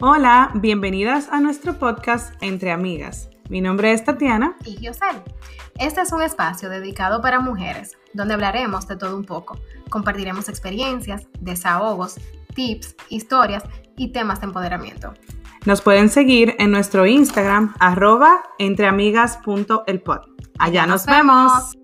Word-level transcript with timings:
Hola, 0.00 0.52
bienvenidas 0.54 1.28
a 1.32 1.40
nuestro 1.40 1.76
podcast 1.76 2.32
Entre 2.40 2.70
Amigas. 2.70 3.30
Mi 3.48 3.60
nombre 3.60 3.92
es 3.92 4.04
Tatiana. 4.04 4.56
Y 4.64 4.76
Yosel. 4.76 5.24
Este 5.76 6.02
es 6.02 6.12
un 6.12 6.22
espacio 6.22 6.68
dedicado 6.68 7.20
para 7.20 7.40
mujeres, 7.40 7.98
donde 8.14 8.34
hablaremos 8.34 8.86
de 8.86 8.96
todo 8.96 9.16
un 9.16 9.24
poco. 9.24 9.58
Compartiremos 9.90 10.48
experiencias, 10.48 11.26
desahogos, 11.40 12.14
tips, 12.54 12.94
historias 13.08 13.64
y 13.96 14.12
temas 14.12 14.40
de 14.40 14.46
empoderamiento. 14.46 15.14
Nos 15.66 15.82
pueden 15.82 16.10
seguir 16.10 16.54
en 16.60 16.70
nuestro 16.70 17.04
Instagram, 17.04 17.74
arroba 17.80 18.44
entreamigas.elpod. 18.60 20.20
Allá 20.60 20.86
nos, 20.86 21.06
vemos. 21.06 21.76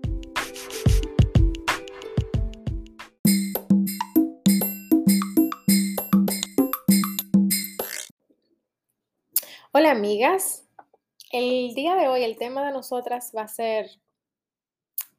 Hola 9.85 9.97
amigas, 9.97 10.67
el 11.31 11.75
día 11.75 11.93
de 11.93 12.07
hoy 12.07 12.23
el 12.23 12.39
tema 12.39 12.65
de 12.65 12.71
nosotras 12.71 13.31
va 13.37 13.43
a 13.43 13.47
ser, 13.47 13.87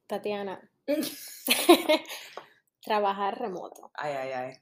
Tatiana, 0.09 0.61
trabajar 2.83 3.39
remoto. 3.39 3.93
Ay, 3.95 4.15
ay, 4.15 4.33
ay. 4.33 4.53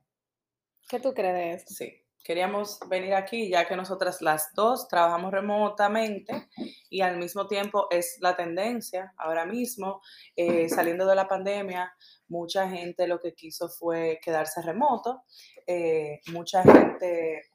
¿Qué 0.91 1.01
tú 1.01 1.15
crees? 1.15 1.65
Sí, 1.67 2.05
queríamos 2.23 2.81
venir 2.87 3.15
aquí 3.15 3.49
ya 3.49 3.67
que 3.67 3.77
nosotras 3.77 4.21
las 4.21 4.53
dos 4.53 4.89
trabajamos 4.89 5.33
remotamente 5.33 6.51
y 6.91 7.01
al 7.01 7.17
mismo 7.17 7.47
tiempo 7.47 7.87
es 7.91 8.19
la 8.21 8.37
tendencia 8.37 9.15
ahora 9.17 9.47
mismo, 9.47 10.03
eh, 10.37 10.69
saliendo 10.69 11.07
de 11.07 11.15
la 11.15 11.29
pandemia, 11.29 11.91
mucha 12.29 12.69
gente 12.69 13.07
lo 13.07 13.21
que 13.21 13.33
quiso 13.33 13.71
fue 13.71 14.21
quedarse 14.23 14.61
remoto, 14.61 15.23
eh, 15.67 16.21
mucha 16.27 16.63
gente 16.63 17.54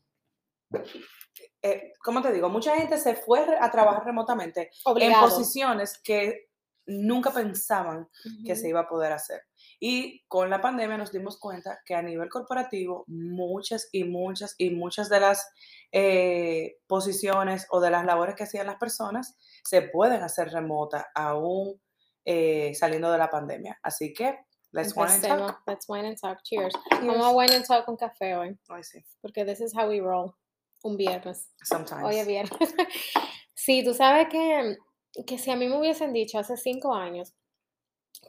eh, 1.62 1.94
¿cómo 2.04 2.22
te 2.22 2.32
digo? 2.32 2.50
Mucha 2.50 2.76
gente 2.76 2.98
se 2.98 3.16
fue 3.16 3.46
a 3.60 3.72
trabajar 3.72 4.06
remotamente 4.06 4.72
en 4.86 5.14
posiciones 5.20 6.00
que 6.04 6.50
nunca 6.90 7.32
pensaban 7.32 8.10
que 8.46 8.56
se 8.56 8.68
iba 8.68 8.82
a 8.82 8.90
poder 8.90 9.12
hacer. 9.12 9.44
Y 9.80 10.26
con 10.28 10.50
la 10.50 10.60
pandemia 10.60 10.98
nos 10.98 11.12
dimos 11.12 11.40
cuenta 11.40 11.80
que 11.86 11.96
a 11.96 12.02
nivel 12.02 12.30
corporativo 12.30 13.04
muchas 13.08 13.90
y 13.92 14.04
muchas 14.04 14.56
y 14.58 14.72
muchas 14.72 15.08
de 15.10 15.20
las 15.20 15.48
eh, 15.92 16.78
posiciones 16.88 17.68
o 17.70 17.80
de 17.80 17.92
las 17.92 18.06
labores 18.06 18.36
que 18.36 18.44
hacían 18.44 18.68
las 18.68 18.78
personas 18.78 19.38
se 19.64 19.84
pueden 19.84 20.24
hacer 20.24 20.50
remota 20.52 21.08
aún 21.14 21.80
eh, 22.26 22.74
saliendo 22.76 23.12
de 23.12 23.18
la 23.18 23.30
pandemia. 23.30 23.80
Así 23.84 24.14
que, 24.14 24.40
let's 24.72 24.96
wine 24.96 25.14
and 25.14 25.24
talk. 25.24 25.62
Let's 25.68 25.88
wine 25.88 26.08
and 26.08 26.20
talk. 26.20 26.40
Cheers. 26.44 26.74
Vamos 26.92 27.26
a 27.26 27.32
wine 27.32 27.56
and 27.56 27.66
talk 27.66 27.86
con 27.86 27.98
café 27.98 28.36
hoy. 28.36 28.58
sí. 28.82 29.04
Porque 29.22 29.46
this 29.46 29.62
is 29.62 29.74
how 29.76 29.88
we 29.88 30.00
roll. 30.00 30.36
Un 30.82 30.98
viernes. 30.98 31.50
Sometimes. 31.64 32.04
Hoy 32.04 32.16
es 32.18 32.28
viernes. 32.28 32.60
sí, 33.54 33.84
tú 33.84 33.94
sabes 33.94 34.28
que, 34.30 34.78
que 35.26 35.38
si 35.38 35.52
a 35.52 35.56
mí 35.56 35.68
me 35.68 35.78
hubiesen 35.78 36.14
dicho 36.14 36.40
hace 36.40 36.58
cinco 36.58 36.94
años 36.94 37.34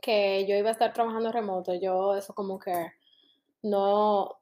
que 0.02 0.46
yo 0.46 0.56
iba 0.56 0.68
a 0.68 0.72
estar 0.72 0.92
trabajando 0.92 1.32
remoto, 1.32 1.74
yo 1.74 2.16
eso 2.16 2.34
como 2.34 2.58
que 2.58 2.92
no, 3.62 4.40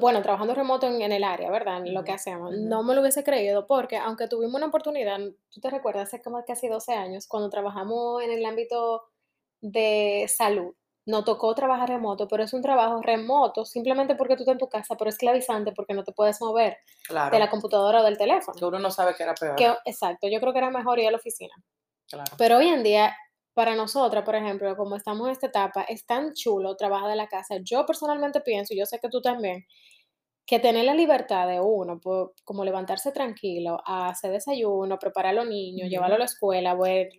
bueno, 0.00 0.22
trabajando 0.22 0.54
remoto 0.54 0.86
en, 0.86 1.00
el 1.00 1.24
área, 1.24 1.50
¿verdad? 1.50 1.84
En 1.84 1.94
lo 1.94 2.04
que 2.04 2.12
hacemos. 2.12 2.56
No 2.56 2.82
me 2.82 2.94
lo 2.94 3.00
hubiese 3.00 3.24
creído 3.24 3.66
porque 3.66 3.96
aunque 3.96 4.28
tuvimos 4.28 4.54
una 4.54 4.66
oportunidad, 4.66 5.18
tú 5.50 5.60
te 5.60 5.70
recuerdas, 5.70 6.08
hace 6.08 6.22
como 6.22 6.42
casi 6.44 6.68
12 6.68 6.92
años, 6.94 7.26
cuando 7.26 7.50
trabajamos 7.50 8.22
en 8.22 8.30
el 8.30 8.44
ámbito 8.44 9.02
de 9.60 10.26
salud, 10.28 10.74
no 11.04 11.24
tocó 11.24 11.54
trabajar 11.54 11.88
remoto, 11.88 12.28
pero 12.28 12.44
es 12.44 12.52
un 12.52 12.62
trabajo 12.62 13.00
remoto 13.02 13.64
simplemente 13.64 14.14
porque 14.14 14.36
tú 14.36 14.42
estás 14.42 14.54
en 14.54 14.58
tu 14.58 14.68
casa, 14.68 14.94
pero 14.96 15.10
esclavizante 15.10 15.72
porque 15.72 15.94
no 15.94 16.04
te 16.04 16.12
puedes 16.12 16.40
mover 16.40 16.78
de 17.08 17.38
la 17.38 17.50
computadora 17.50 18.00
o 18.00 18.04
del 18.04 18.16
teléfono. 18.16 18.58
Que 18.58 18.64
uno 18.64 18.78
no 18.78 18.90
sabe 18.90 19.14
que 19.14 19.24
era 19.24 19.34
peor. 19.34 19.56
exacto, 19.84 20.28
yo 20.28 20.40
creo 20.40 20.52
que 20.52 20.58
era 20.58 20.70
mejor 20.70 20.98
ir 20.98 21.08
a 21.08 21.10
la 21.10 21.16
oficina. 21.16 21.54
Pero 22.36 22.58
hoy 22.58 22.68
en 22.68 22.82
día, 22.82 23.16
para 23.54 23.74
nosotras, 23.74 24.24
por 24.24 24.34
ejemplo, 24.34 24.76
como 24.76 24.96
estamos 24.96 25.26
en 25.26 25.32
esta 25.32 25.46
etapa, 25.48 25.82
es 25.82 26.06
tan 26.06 26.34
chulo 26.34 26.76
trabajar 26.76 27.08
de 27.08 27.16
la 27.16 27.26
casa. 27.26 27.56
Yo 27.62 27.84
personalmente 27.86 28.40
pienso, 28.40 28.74
y 28.74 28.78
yo 28.78 28.86
sé 28.86 28.98
que 29.00 29.08
tú 29.08 29.20
también, 29.20 29.66
que 30.44 30.58
tener 30.58 30.84
la 30.84 30.94
libertad 30.94 31.46
de 31.46 31.60
uno, 31.60 32.00
como 32.44 32.64
levantarse 32.64 33.12
tranquilo, 33.12 33.80
a 33.86 34.08
hacer 34.08 34.32
desayuno, 34.32 34.98
preparar 34.98 35.30
a 35.32 35.36
los 35.36 35.48
niños, 35.48 35.88
llevarlo 35.88 36.16
a 36.16 36.18
la 36.18 36.24
escuela, 36.24 36.76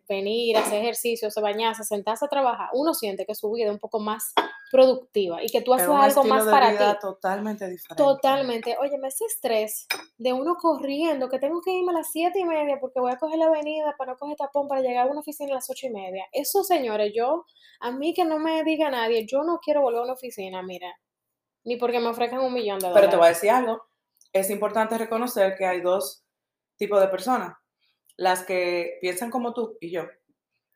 venir, 0.09 0.57
hacer 0.57 0.81
ejercicio, 0.81 1.31
se 1.31 1.41
bañarse, 1.41 1.83
sentarse 1.83 2.25
a 2.25 2.27
trabajar, 2.27 2.69
uno 2.73 2.93
siente 2.93 3.25
que 3.25 3.33
su 3.33 3.49
vida 3.51 3.67
es 3.67 3.71
un 3.71 3.79
poco 3.79 3.99
más 3.99 4.33
productiva 4.71 5.41
y 5.41 5.47
que 5.47 5.61
tú 5.61 5.73
haces 5.73 5.87
algo 5.87 6.23
más 6.25 6.45
para 6.45 6.71
ti. 6.71 6.99
Totalmente 6.99 7.69
diferente. 7.69 8.03
Totalmente. 8.03 8.77
Oye, 8.81 8.97
me 8.97 9.07
ese 9.07 9.25
estrés 9.25 9.87
de 10.17 10.33
uno 10.33 10.55
corriendo, 10.55 11.29
que 11.29 11.39
tengo 11.39 11.61
que 11.61 11.71
irme 11.71 11.91
a 11.91 11.99
las 11.99 12.11
siete 12.11 12.39
y 12.39 12.45
media 12.45 12.77
porque 12.81 12.99
voy 12.99 13.11
a 13.11 13.17
coger 13.17 13.39
la 13.39 13.45
avenida 13.45 13.95
para 13.97 14.13
no 14.13 14.17
coger 14.17 14.35
tapón 14.35 14.67
para 14.67 14.81
llegar 14.81 15.07
a 15.07 15.11
una 15.11 15.21
oficina 15.21 15.51
a 15.51 15.55
las 15.55 15.69
ocho 15.69 15.87
y 15.87 15.91
media. 15.91 16.25
Eso, 16.33 16.63
señores, 16.63 17.13
yo, 17.15 17.45
a 17.79 17.91
mí 17.91 18.13
que 18.13 18.25
no 18.25 18.39
me 18.39 18.63
diga 18.63 18.89
nadie, 18.89 19.25
yo 19.25 19.43
no 19.43 19.59
quiero 19.63 19.81
volver 19.81 20.01
a 20.01 20.03
una 20.03 20.13
oficina, 20.13 20.61
mira 20.61 20.93
ni 21.63 21.77
porque 21.77 21.99
me 21.99 22.07
ofrezcan 22.07 22.39
un 22.39 22.53
millón 22.53 22.79
de 22.79 22.87
dólares. 22.87 23.01
Pero 23.01 23.11
te 23.11 23.17
voy 23.17 23.25
a 23.25 23.29
decir 23.29 23.49
algo. 23.49 23.85
Es 24.31 24.49
importante 24.49 24.97
reconocer 24.97 25.55
que 25.55 25.65
hay 25.65 25.81
dos 25.81 26.25
tipos 26.75 26.99
de 26.99 27.07
personas. 27.07 27.55
Las 28.17 28.43
que 28.43 28.97
piensan 29.01 29.31
como 29.31 29.53
tú 29.53 29.77
y 29.79 29.91
yo. 29.91 30.03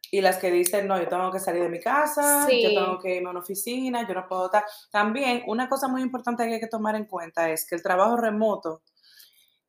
Y 0.10 0.22
las 0.22 0.38
que 0.38 0.52
dicen, 0.52 0.88
no, 0.88 0.98
yo 0.98 1.08
tengo 1.08 1.32
que 1.32 1.40
salir 1.40 1.62
de 1.62 1.70
mi 1.70 1.82
casa, 1.82 2.48
yo 2.50 2.70
tengo 2.70 3.00
que 3.00 3.16
irme 3.16 3.28
a 3.28 3.32
una 3.32 3.42
oficina, 3.42 4.08
yo 4.08 4.14
no 4.14 4.28
puedo 4.28 4.46
estar. 4.46 4.64
También, 4.90 5.44
una 5.48 5.68
cosa 5.68 5.90
muy 5.90 6.02
importante 6.02 6.46
que 6.48 6.54
hay 6.54 6.60
que 6.62 6.68
tomar 6.68 6.96
en 6.96 7.06
cuenta 7.06 7.50
es 7.50 7.68
que 7.68 7.76
el 7.76 7.84
trabajo 7.84 8.16
remoto, 8.16 8.84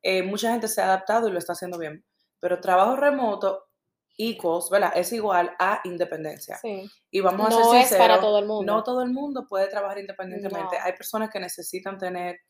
eh, 0.01 0.23
mucha 0.23 0.51
gente 0.51 0.69
se 0.69 0.81
ha 0.81 0.85
adaptado 0.85 1.27
y 1.27 1.31
lo 1.31 1.39
está 1.39 1.53
haciendo 1.53 1.77
bien. 1.77 2.05
Pero 2.39 2.61
trabajo 2.61 2.95
remoto 2.95 3.68
equals, 4.19 4.69
¿verdad? 4.69 4.91
Es 4.93 5.13
igual 5.13 5.55
a 5.57 5.79
independencia. 5.85 6.57
Sí. 6.57 6.91
Y 7.09 7.21
vamos 7.21 7.47
a 7.47 7.51
ser 7.51 7.63
sinceros, 7.63 7.91
es 7.91 7.97
para 7.97 8.19
todo 8.19 8.39
el 8.39 8.45
mundo. 8.45 8.71
No 8.71 8.83
todo 8.83 9.01
el 9.01 9.11
mundo 9.11 9.47
puede 9.47 9.67
trabajar 9.67 9.97
independientemente. 9.97 10.77
Hay 10.77 10.91
personas 10.93 11.29
que 11.29 11.39
necesitan 11.39 11.97
tener 11.97 12.41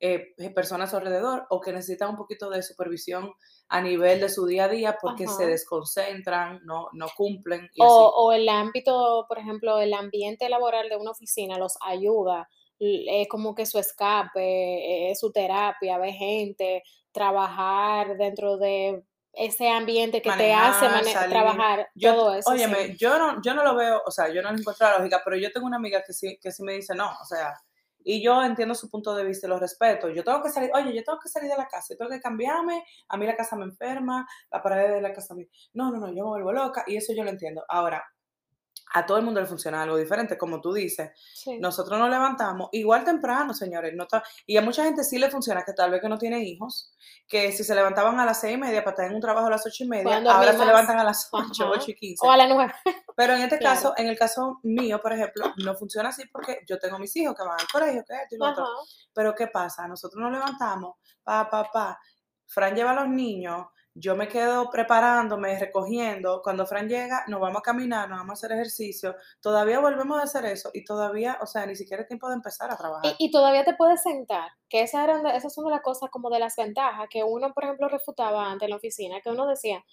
eh, 0.00 0.32
personas 0.54 0.94
alrededor 0.94 1.46
o 1.50 1.60
que 1.60 1.72
necesitan 1.72 2.10
un 2.10 2.16
poquito 2.16 2.48
de 2.48 2.62
supervisión 2.62 3.30
a 3.68 3.82
nivel 3.82 4.20
de 4.20 4.30
su 4.30 4.46
día 4.46 4.64
a 4.64 4.68
día 4.68 4.96
porque 5.00 5.28
se 5.28 5.46
desconcentran, 5.46 6.60
no, 6.64 6.88
no 6.94 7.08
cumplen. 7.14 7.68
o, 7.78 8.12
o, 8.16 8.32
el 8.32 8.48
ámbito, 8.48 9.26
por 9.28 9.38
ejemplo, 9.38 9.78
el 9.80 9.92
ambiente 9.92 10.48
laboral 10.48 10.88
de 10.88 10.96
una 10.96 11.10
oficina 11.10 11.58
los 11.58 11.74
ayuda. 11.84 12.48
Es 12.78 13.28
como 13.28 13.54
que 13.54 13.66
su 13.66 13.78
escape, 13.78 15.10
es 15.10 15.18
su 15.18 15.30
terapia, 15.32 15.98
ver 15.98 16.14
gente, 16.14 16.84
trabajar 17.12 18.16
dentro 18.16 18.56
de 18.56 19.02
ese 19.38 19.68
ambiente 19.68 20.20
que 20.20 20.30
te 20.32 20.52
hace 20.52 20.86
trabajar 21.28 21.88
todo 22.00 22.34
eso. 22.34 22.50
Óyeme, 22.50 22.96
yo, 22.96 23.18
no, 23.18 23.40
yo 23.42 23.54
no 23.54 23.62
lo 23.62 23.74
veo, 23.76 24.02
o 24.04 24.10
sea, 24.10 24.28
yo 24.32 24.42
no 24.42 24.50
encuentro 24.50 24.86
la 24.86 24.98
lógica, 24.98 25.22
pero 25.24 25.36
yo 25.36 25.52
tengo 25.52 25.66
una 25.66 25.76
amiga 25.76 26.02
que 26.04 26.12
sí, 26.12 26.38
que 26.42 26.50
sí 26.50 26.62
me 26.62 26.74
dice, 26.74 26.94
no, 26.94 27.10
o 27.20 27.24
sea, 27.24 27.54
y 28.04 28.22
yo 28.22 28.42
entiendo 28.42 28.74
su 28.74 28.90
punto 28.90 29.14
de 29.14 29.24
vista 29.24 29.46
y 29.46 29.50
lo 29.50 29.58
respeto. 29.58 30.08
Yo 30.08 30.24
tengo 30.24 30.42
que 30.42 30.48
salir, 30.48 30.70
oye, 30.74 30.94
yo 30.94 31.04
tengo 31.04 31.18
que 31.18 31.28
salir 31.28 31.50
de 31.50 31.56
la 31.56 31.68
casa, 31.68 31.88
yo 31.90 31.98
tengo 31.98 32.10
que 32.10 32.20
cambiarme, 32.20 32.84
a 33.08 33.16
mí 33.16 33.26
la 33.26 33.36
casa 33.36 33.54
me 33.54 33.64
enferma, 33.64 34.26
la 34.50 34.62
pared 34.62 34.94
de 34.94 35.02
la 35.02 35.12
casa 35.12 35.34
me... 35.34 35.48
No, 35.74 35.90
no, 35.90 35.98
no, 35.98 36.08
yo 36.08 36.24
me 36.24 36.30
vuelvo 36.30 36.52
loca 36.52 36.84
y 36.86 36.96
eso 36.96 37.12
yo 37.14 37.22
lo 37.22 37.30
entiendo. 37.30 37.64
Ahora, 37.68 38.04
a 38.94 39.06
todo 39.06 39.18
el 39.18 39.24
mundo 39.24 39.40
le 39.40 39.46
funciona 39.46 39.82
algo 39.82 39.96
diferente, 39.96 40.38
como 40.38 40.60
tú 40.60 40.72
dices. 40.72 41.10
Nosotros 41.60 41.98
nos 41.98 42.10
levantamos 42.10 42.68
igual 42.72 43.04
temprano, 43.04 43.54
señores. 43.54 43.94
No 43.94 44.06
y 44.46 44.56
a 44.56 44.62
mucha 44.62 44.84
gente 44.84 45.04
sí 45.04 45.18
le 45.18 45.30
funciona, 45.30 45.62
que 45.64 45.72
tal 45.72 45.90
vez 45.90 46.00
que 46.00 46.08
no 46.08 46.18
tiene 46.18 46.40
hijos, 46.40 46.92
que 47.26 47.52
si 47.52 47.64
se 47.64 47.74
levantaban 47.74 48.18
a 48.20 48.24
las 48.24 48.40
seis 48.40 48.54
y 48.54 48.58
media 48.58 48.84
para 48.84 49.06
en 49.06 49.14
un 49.14 49.20
trabajo 49.20 49.46
a 49.46 49.50
las 49.50 49.66
ocho 49.66 49.84
y 49.84 49.88
media, 49.88 50.16
ahora 50.16 50.52
se 50.52 50.64
levantan 50.64 50.98
a 50.98 51.04
las 51.04 51.28
ocho, 51.32 51.68
ocho 51.70 51.90
y 51.90 51.94
quince. 51.94 52.26
O 52.26 52.30
a 52.30 52.36
las 52.36 52.48
nueve. 52.48 52.72
Pero 53.16 53.34
en 53.34 53.42
este 53.42 53.58
caso, 53.58 53.94
en 53.96 54.06
el 54.06 54.18
caso 54.18 54.60
mío, 54.62 55.00
por 55.00 55.12
ejemplo, 55.12 55.52
no 55.64 55.74
funciona 55.74 56.08
así 56.08 56.22
porque 56.32 56.60
yo 56.66 56.78
tengo 56.78 56.98
mis 56.98 57.14
hijos 57.16 57.34
que 57.34 57.42
van 57.42 57.60
al 57.60 57.68
colegio, 57.68 58.04
que 58.06 58.14
esto 58.14 58.34
y 58.34 58.38
lo 58.38 58.50
otro. 58.50 58.64
Pero 59.12 59.34
¿qué 59.34 59.48
pasa? 59.48 59.86
Nosotros 59.86 60.22
nos 60.22 60.32
levantamos, 60.32 60.96
pa, 61.22 61.48
pa, 61.50 61.70
pa. 61.70 61.98
Fran 62.46 62.74
lleva 62.74 62.92
a 62.92 62.94
los 62.94 63.08
niños, 63.08 63.66
yo 64.00 64.14
me 64.14 64.28
quedo 64.28 64.70
preparándome, 64.70 65.58
recogiendo. 65.58 66.40
Cuando 66.42 66.66
Fran 66.66 66.88
llega, 66.88 67.24
nos 67.26 67.40
vamos 67.40 67.58
a 67.58 67.62
caminar, 67.62 68.08
nos 68.08 68.18
vamos 68.18 68.30
a 68.30 68.34
hacer 68.34 68.52
ejercicio. 68.52 69.16
Todavía 69.40 69.80
volvemos 69.80 70.20
a 70.20 70.22
hacer 70.22 70.44
eso 70.44 70.70
y 70.72 70.84
todavía, 70.84 71.38
o 71.42 71.46
sea, 71.46 71.66
ni 71.66 71.74
siquiera 71.74 72.02
es 72.02 72.08
tiempo 72.08 72.28
de 72.28 72.34
empezar 72.34 72.70
a 72.70 72.76
trabajar. 72.76 73.16
Y, 73.18 73.30
todavía 73.32 73.64
te 73.64 73.74
puedes 73.74 74.02
sentar, 74.02 74.50
que 74.68 74.82
esa, 74.82 75.02
era, 75.02 75.18
esa 75.36 75.48
es 75.48 75.58
una 75.58 75.70
de 75.70 75.76
las 75.76 75.82
cosas 75.82 76.10
como 76.10 76.30
de 76.30 76.38
las 76.38 76.54
ventajas 76.54 77.08
que 77.10 77.24
uno, 77.24 77.52
por 77.52 77.64
ejemplo, 77.64 77.88
refutaba 77.88 78.48
antes 78.50 78.66
en 78.66 78.70
la 78.70 78.76
oficina, 78.76 79.20
que 79.20 79.30
uno 79.30 79.46
decía, 79.46 79.84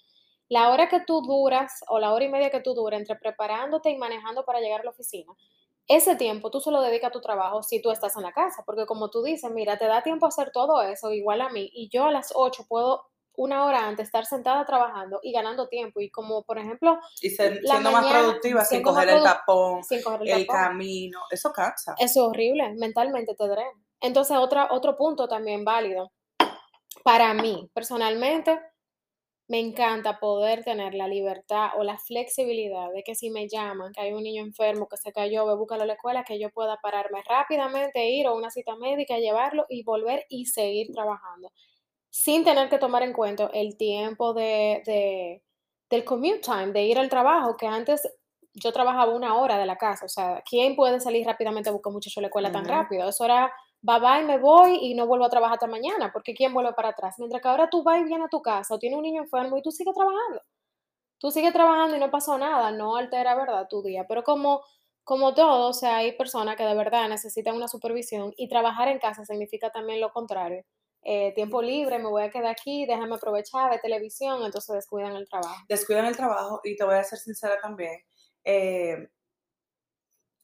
la 0.48 0.70
hora 0.70 0.88
que 0.88 1.00
tú 1.00 1.22
duras 1.22 1.80
o 1.88 1.98
la 1.98 2.12
hora 2.12 2.24
y 2.24 2.28
media 2.28 2.50
que 2.50 2.60
tú 2.60 2.74
duras 2.74 3.00
entre 3.00 3.16
preparándote 3.16 3.90
y 3.90 3.98
manejando 3.98 4.44
para 4.44 4.60
llegar 4.60 4.82
a 4.82 4.84
la 4.84 4.90
oficina, 4.90 5.32
ese 5.88 6.14
tiempo 6.14 6.50
tú 6.50 6.60
solo 6.60 6.80
dedicas 6.80 7.08
a 7.08 7.12
tu 7.12 7.20
trabajo 7.20 7.62
si 7.62 7.82
tú 7.82 7.90
estás 7.90 8.16
en 8.16 8.22
la 8.22 8.32
casa, 8.32 8.62
porque 8.64 8.86
como 8.86 9.10
tú 9.10 9.22
dices, 9.22 9.50
mira, 9.50 9.78
te 9.78 9.86
da 9.86 10.02
tiempo 10.02 10.26
a 10.26 10.28
hacer 10.28 10.50
todo 10.52 10.82
eso 10.82 11.12
igual 11.12 11.40
a 11.40 11.48
mí 11.48 11.68
y 11.72 11.88
yo 11.88 12.04
a 12.04 12.12
las 12.12 12.32
8 12.34 12.66
puedo 12.68 13.04
una 13.36 13.64
hora 13.64 13.86
antes 13.86 14.06
estar 14.06 14.26
sentada 14.26 14.64
trabajando 14.64 15.20
y 15.22 15.32
ganando 15.32 15.68
tiempo. 15.68 16.00
Y 16.00 16.10
como, 16.10 16.42
por 16.44 16.58
ejemplo... 16.58 16.98
Y 17.20 17.30
siendo 17.30 17.90
más 17.90 18.06
productiva 18.06 18.64
sin 18.64 18.82
coger 18.82 19.08
el 19.08 19.22
tapón, 19.22 19.80
el, 20.24 20.46
camino. 20.46 21.20
Eso 21.30 21.52
cansa. 21.52 21.94
Eso 21.98 22.20
es 22.20 22.28
horrible, 22.28 22.74
mentalmente 22.76 23.34
te 23.34 23.48
drena. 23.48 23.82
Entonces, 24.00 24.36
otra, 24.36 24.68
otro 24.70 24.96
punto 24.96 25.28
también 25.28 25.64
válido. 25.64 26.12
para 27.02 27.34
mí, 27.34 27.70
personalmente, 27.72 28.60
me 29.48 29.60
encanta 29.60 30.18
poder 30.18 30.64
tener 30.64 30.94
la 30.94 31.06
libertad 31.06 31.70
o 31.76 31.84
la 31.84 31.98
flexibilidad 31.98 32.90
de 32.92 33.04
que 33.04 33.14
si 33.14 33.30
me 33.30 33.48
llaman, 33.48 33.92
que 33.92 34.00
hay 34.00 34.12
un 34.12 34.24
niño 34.24 34.42
enfermo 34.42 34.88
que 34.88 34.96
se 34.96 35.12
cayó, 35.12 35.46
ve 35.46 35.54
búscalo 35.54 35.84
a 35.84 35.86
la 35.86 35.92
escuela, 35.92 36.24
que 36.24 36.40
yo 36.40 36.50
pueda 36.50 36.78
pararme 36.82 37.22
rápidamente, 37.22 38.08
ir 38.10 38.26
a 38.26 38.32
una 38.32 38.50
cita 38.50 38.74
médica, 38.76 39.18
llevarlo 39.18 39.64
y 39.68 39.84
volver 39.84 40.24
y 40.28 40.46
seguir 40.46 40.88
trabajando, 40.92 41.52
sin 42.16 42.44
tener 42.44 42.70
que 42.70 42.78
tomar 42.78 43.02
en 43.02 43.12
cuenta 43.12 43.50
el 43.52 43.76
tiempo 43.76 44.32
de, 44.32 44.82
de 44.86 45.42
del 45.90 46.04
commute 46.04 46.40
time, 46.40 46.72
de 46.72 46.82
ir 46.84 46.98
al 46.98 47.10
trabajo, 47.10 47.56
que 47.56 47.66
antes 47.66 48.08
yo 48.54 48.72
trabajaba 48.72 49.12
una 49.14 49.36
hora 49.36 49.58
de 49.58 49.66
la 49.66 49.76
casa, 49.76 50.06
o 50.06 50.08
sea, 50.08 50.42
¿quién 50.48 50.74
puede 50.76 50.98
salir 50.98 51.26
rápidamente 51.26 51.68
a 51.68 51.72
buscar 51.72 51.92
muchacho 51.92 52.20
a 52.20 52.22
la 52.22 52.28
escuela 52.28 52.50
tan 52.50 52.64
rápido? 52.64 53.06
Eso 53.08 53.24
era 53.26 53.52
bye 53.82 54.00
bye, 54.00 54.24
me 54.24 54.38
voy 54.38 54.78
y 54.80 54.94
no 54.94 55.06
vuelvo 55.06 55.26
a 55.26 55.28
trabajar 55.28 55.56
hasta 55.56 55.66
mañana, 55.66 56.10
porque 56.12 56.34
¿quién 56.34 56.54
vuelve 56.54 56.72
para 56.72 56.88
atrás? 56.88 57.16
Mientras 57.18 57.42
que 57.42 57.48
ahora 57.48 57.68
tú 57.68 57.82
vas 57.82 58.00
y 58.00 58.04
vienes 58.04 58.26
a 58.26 58.30
tu 58.30 58.40
casa 58.40 58.74
o 58.74 58.78
tienes 58.78 58.96
un 58.96 59.02
niño 59.02 59.22
enfermo 59.22 59.58
y 59.58 59.62
tú 59.62 59.70
sigues 59.70 59.94
trabajando. 59.94 60.40
Tú 61.18 61.30
sigues 61.30 61.52
trabajando 61.52 61.96
y 61.96 62.00
no 62.00 62.10
pasó 62.10 62.38
nada, 62.38 62.70
no 62.72 62.96
altera, 62.96 63.34
¿verdad?, 63.34 63.66
tu 63.68 63.82
día. 63.82 64.06
Pero 64.08 64.24
como, 64.24 64.62
como 65.04 65.34
todo, 65.34 65.68
o 65.70 65.72
sea, 65.74 65.98
hay 65.98 66.12
personas 66.12 66.56
que 66.56 66.64
de 66.64 66.74
verdad 66.74 67.08
necesitan 67.08 67.56
una 67.56 67.68
supervisión 67.68 68.32
y 68.36 68.48
trabajar 68.48 68.88
en 68.88 68.98
casa 68.98 69.24
significa 69.24 69.70
también 69.70 70.00
lo 70.00 70.10
contrario. 70.12 70.64
Eh, 71.08 71.32
tiempo 71.36 71.62
libre, 71.62 72.00
me 72.00 72.08
voy 72.08 72.24
a 72.24 72.30
quedar 72.30 72.46
aquí, 72.46 72.84
déjame 72.84 73.14
aprovechar 73.14 73.70
de 73.70 73.78
televisión, 73.78 74.44
entonces 74.44 74.74
descuidan 74.74 75.14
el 75.14 75.28
trabajo. 75.28 75.62
Descuidan 75.68 76.06
el 76.06 76.16
trabajo 76.16 76.60
y 76.64 76.74
te 76.74 76.82
voy 76.82 76.96
a 76.96 77.04
ser 77.04 77.20
sincera 77.20 77.60
también. 77.60 78.00
Eh, 78.42 79.08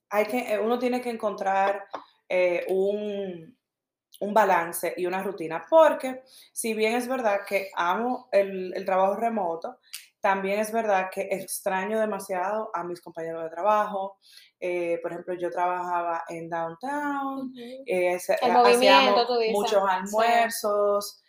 hay 0.09 0.26
que, 0.26 0.61
uno 0.62 0.79
tiene 0.79 1.00
que 1.00 1.11
encontrar 1.11 1.88
eh, 2.29 2.64
un, 2.69 3.59
balance 4.32 4.94
y 4.97 5.05
una 5.05 5.20
rutina, 5.20 5.67
porque 5.69 6.23
si 6.53 6.75
bien 6.75 6.94
es 6.94 7.08
verdad 7.08 7.41
que 7.44 7.73
amo 7.75 8.29
el, 8.31 8.85
trabajo 8.87 9.17
remoto, 9.17 9.81
también 10.22 10.60
es 10.60 10.70
verdad 10.70 11.10
que 11.12 11.22
extraño 11.32 11.98
demasiado 11.98 12.70
a 12.72 12.84
mis 12.84 13.00
compañeros 13.02 13.42
de 13.42 13.50
trabajo. 13.50 14.19
Eh, 14.60 15.00
por 15.02 15.10
ejemplo, 15.10 15.34
yo 15.34 15.50
trabajaba 15.50 16.22
en 16.28 16.48
downtown, 16.48 17.52
eh, 17.84 18.14
hacíamos 18.14 19.28
muchos 19.50 19.82
almuerzos, 19.86 21.22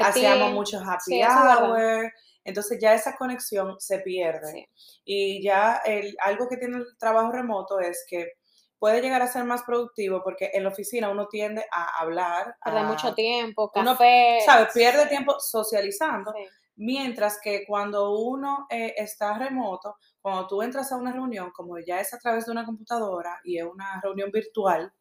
hacíamos 0.00 0.52
muchos 0.52 0.82
happy 0.82 1.22
hour. 1.22 2.10
Entonces 2.44 2.78
ya 2.80 2.94
esa 2.94 3.14
conexión 3.16 3.76
se 3.78 3.98
pierde. 3.98 4.70
Y 5.04 5.42
ya 5.42 5.82
el, 5.84 6.16
algo 6.20 6.48
que 6.48 6.56
tiene 6.56 6.78
el 6.78 6.86
trabajo 6.98 7.30
remoto 7.30 7.78
es 7.78 8.06
que 8.08 8.32
puede 8.78 9.02
llegar 9.02 9.20
a 9.20 9.26
ser 9.26 9.44
más 9.44 9.62
productivo 9.64 10.22
porque 10.24 10.50
en 10.54 10.62
la 10.64 10.70
oficina 10.70 11.10
uno 11.10 11.28
tiende 11.28 11.66
a 11.70 12.00
hablar. 12.00 12.56
Pierde 12.64 12.82
mucho 12.84 13.14
tiempo, 13.14 13.70
café. 13.70 14.40
¿sabes? 14.46 14.68
Pierde 14.72 15.06
tiempo 15.06 15.38
socializando. 15.38 16.32
Mientras 16.76 17.38
que 17.40 17.64
cuando 17.66 18.18
uno 18.18 18.66
eh, 18.68 18.94
está 18.96 19.38
remoto, 19.38 19.96
cuando 20.20 20.46
tú 20.46 20.62
entras 20.62 20.90
a 20.90 20.96
una 20.96 21.12
reunión, 21.12 21.50
como 21.52 21.78
ya 21.78 22.00
es 22.00 22.12
a 22.12 22.18
través 22.18 22.46
de 22.46 22.52
una 22.52 22.64
computadora 22.64 23.40
y 23.44 23.58
es 23.58 23.64
una 23.64 24.00
reunión 24.02 24.30
virtual, 24.30 24.92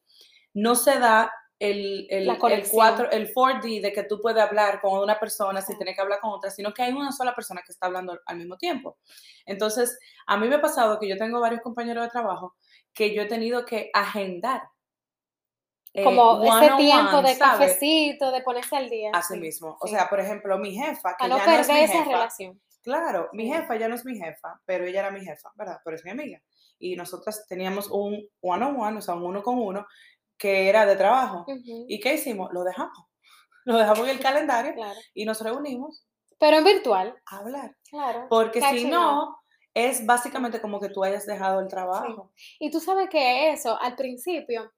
no 0.53 0.75
se 0.75 0.99
da 0.99 1.31
el, 1.59 2.07
el, 2.09 2.29
el, 2.29 2.37
4, 2.67 3.11
el 3.11 3.33
4D 3.33 3.81
de 3.81 3.93
que 3.93 4.03
tú 4.03 4.19
puedes 4.21 4.43
hablar 4.43 4.81
con 4.81 4.99
una 4.99 5.19
persona 5.19 5.61
sin 5.61 5.77
tener 5.77 5.95
que 5.95 6.01
hablar 6.01 6.19
con 6.19 6.31
otra, 6.31 6.51
sino 6.51 6.73
que 6.73 6.83
hay 6.83 6.91
una 6.91 7.11
sola 7.11 7.33
persona 7.33 7.61
que 7.65 7.71
está 7.71 7.85
hablando 7.85 8.19
al 8.25 8.37
mismo 8.37 8.57
tiempo. 8.57 8.97
Entonces, 9.45 9.97
a 10.27 10.37
mí 10.37 10.47
me 10.47 10.55
ha 10.55 10.61
pasado 10.61 10.99
que 10.99 11.07
yo 11.07 11.17
tengo 11.17 11.39
varios 11.39 11.61
compañeros 11.61 12.03
de 12.03 12.09
trabajo 12.09 12.55
que 12.93 13.15
yo 13.15 13.21
he 13.21 13.27
tenido 13.27 13.65
que 13.65 13.89
agendar. 13.93 14.63
Eh, 15.93 16.03
Como 16.03 16.43
ese 16.43 16.75
tiempo 16.75 17.21
de 17.21 17.37
cafecito, 17.37 18.31
de 18.31 18.41
ponerse 18.41 18.75
al 18.75 18.89
día. 18.89 19.11
Así 19.13 19.37
mismo. 19.37 19.77
O 19.79 19.87
sea, 19.87 20.09
por 20.09 20.19
ejemplo, 20.19 20.57
mi 20.57 20.73
jefa, 20.73 21.15
que 21.19 21.27
no 21.27 21.37
ya 21.37 21.45
no 21.45 21.51
es 21.53 21.69
mi 21.69 21.79
esa 21.79 21.93
jefa, 21.93 22.05
relación. 22.05 22.61
Claro, 22.81 23.29
mi 23.31 23.47
jefa 23.47 23.75
ya 23.75 23.87
no 23.87 23.95
es 23.95 24.03
mi 24.03 24.17
jefa, 24.17 24.59
pero 24.65 24.85
ella 24.85 25.01
era 25.01 25.11
mi 25.11 25.23
jefa, 25.23 25.51
¿verdad? 25.55 25.79
Pero 25.85 25.95
es 25.95 26.03
mi 26.03 26.11
amiga. 26.11 26.41
Y 26.79 26.95
nosotras 26.95 27.45
teníamos 27.47 27.89
un 27.91 28.27
one-on-one, 28.41 28.97
o 28.97 29.01
sea, 29.01 29.13
un 29.13 29.23
uno 29.23 29.43
con 29.43 29.59
uno, 29.59 29.85
que 30.37 30.67
era 30.67 30.85
de 30.87 30.95
trabajo. 30.95 31.45
¿Y 31.87 31.99
qué 31.99 32.15
hicimos? 32.15 32.49
Lo 32.51 32.63
dejamos. 32.63 32.97
Lo 33.65 33.77
dejamos 33.77 33.99
en 33.99 34.09
el 34.09 34.19
calendario 34.19 34.73
y 35.13 35.25
nos 35.25 35.41
reunimos. 35.41 36.05
Pero 36.39 36.57
en 36.57 36.63
virtual. 36.63 37.15
A 37.27 37.37
hablar. 37.37 37.77
Claro. 37.89 38.25
Porque 38.29 38.61
si 38.61 38.85
no, 38.85 39.37
es 39.73 40.05
básicamente 40.05 40.59
como 40.59 40.79
que 40.79 40.89
tú 40.89 41.03
hayas 41.03 41.25
dejado 41.25 41.61
el 41.61 41.67
trabajo. 41.67 42.31
Y 42.59 42.69
tú 42.69 42.79
sabes 42.79 43.09
que 43.09 43.51
eso, 43.51 43.79
al 43.79 43.95
principio, 43.95 44.73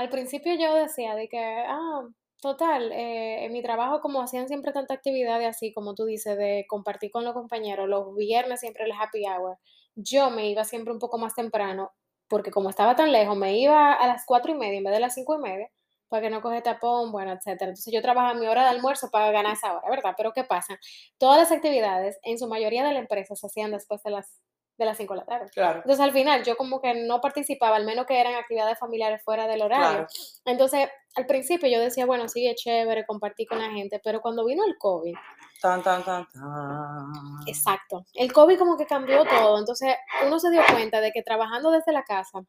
al 0.00 0.08
principio 0.08 0.54
yo 0.54 0.74
decía 0.74 1.14
de 1.14 1.28
que, 1.28 1.38
ah, 1.38 2.02
total, 2.40 2.90
eh, 2.92 3.44
en 3.44 3.52
mi 3.52 3.62
trabajo 3.62 4.00
como 4.00 4.22
hacían 4.22 4.48
siempre 4.48 4.72
tanta 4.72 4.94
actividad 4.94 5.44
así, 5.44 5.74
como 5.74 5.94
tú 5.94 6.06
dices, 6.06 6.38
de 6.38 6.64
compartir 6.68 7.10
con 7.10 7.22
los 7.24 7.34
compañeros, 7.34 7.86
los 7.86 8.14
viernes 8.16 8.60
siempre 8.60 8.84
el 8.84 8.92
happy 8.92 9.26
hour, 9.26 9.58
yo 9.94 10.30
me 10.30 10.48
iba 10.48 10.64
siempre 10.64 10.94
un 10.94 10.98
poco 10.98 11.18
más 11.18 11.34
temprano, 11.34 11.92
porque 12.28 12.50
como 12.50 12.70
estaba 12.70 12.96
tan 12.96 13.12
lejos, 13.12 13.36
me 13.36 13.58
iba 13.58 13.92
a 13.92 14.06
las 14.06 14.24
cuatro 14.24 14.52
y 14.52 14.54
media 14.54 14.78
en 14.78 14.84
vez 14.84 14.94
de 14.94 15.00
las 15.00 15.14
cinco 15.14 15.34
y 15.36 15.42
media, 15.42 15.68
para 16.08 16.22
que 16.22 16.30
no 16.30 16.40
coge 16.40 16.62
tapón, 16.62 17.12
bueno, 17.12 17.32
etcétera. 17.32 17.70
Entonces 17.70 17.92
yo 17.92 18.00
trabajaba 18.00 18.32
mi 18.40 18.46
hora 18.46 18.62
de 18.62 18.70
almuerzo 18.70 19.10
para 19.10 19.30
ganar 19.32 19.52
esa 19.52 19.74
hora, 19.76 19.90
¿verdad? 19.90 20.14
Pero 20.16 20.32
¿qué 20.32 20.44
pasa? 20.44 20.78
Todas 21.18 21.38
las 21.38 21.52
actividades, 21.52 22.18
en 22.22 22.38
su 22.38 22.48
mayoría 22.48 22.84
de 22.84 22.94
la 22.94 23.00
empresa, 23.00 23.36
se 23.36 23.46
hacían 23.46 23.70
después 23.70 24.02
de 24.02 24.12
las 24.12 24.40
de 24.80 24.86
las 24.86 24.96
5 24.96 25.12
de 25.12 25.20
la 25.20 25.26
tarde. 25.26 25.50
Claro. 25.52 25.80
Entonces 25.84 26.00
al 26.00 26.12
final 26.12 26.42
yo 26.42 26.56
como 26.56 26.80
que 26.80 26.94
no 26.94 27.20
participaba, 27.20 27.76
al 27.76 27.84
menos 27.84 28.06
que 28.06 28.18
eran 28.18 28.34
actividades 28.34 28.78
familiares 28.78 29.22
fuera 29.22 29.46
del 29.46 29.60
horario. 29.60 30.06
Entonces 30.46 30.88
al 31.14 31.26
principio 31.26 31.68
yo 31.68 31.78
decía, 31.78 32.06
bueno, 32.06 32.28
sí, 32.28 32.48
es 32.48 32.56
chévere 32.56 33.04
compartir 33.04 33.46
con 33.46 33.58
la 33.58 33.70
gente, 33.70 34.00
pero 34.02 34.22
cuando 34.22 34.44
vino 34.44 34.64
el 34.64 34.78
COVID... 34.78 35.14
Tan, 35.60 35.82
tan, 35.82 36.02
tan, 36.02 36.26
tan. 36.30 37.12
Exacto. 37.46 38.06
El 38.14 38.32
COVID 38.32 38.58
como 38.58 38.78
que 38.78 38.86
cambió 38.86 39.26
todo. 39.26 39.58
Entonces 39.58 39.94
uno 40.26 40.40
se 40.40 40.50
dio 40.50 40.62
cuenta 40.72 41.02
de 41.02 41.12
que 41.12 41.22
trabajando 41.22 41.70
desde 41.70 41.92
la 41.92 42.02
casa, 42.04 42.40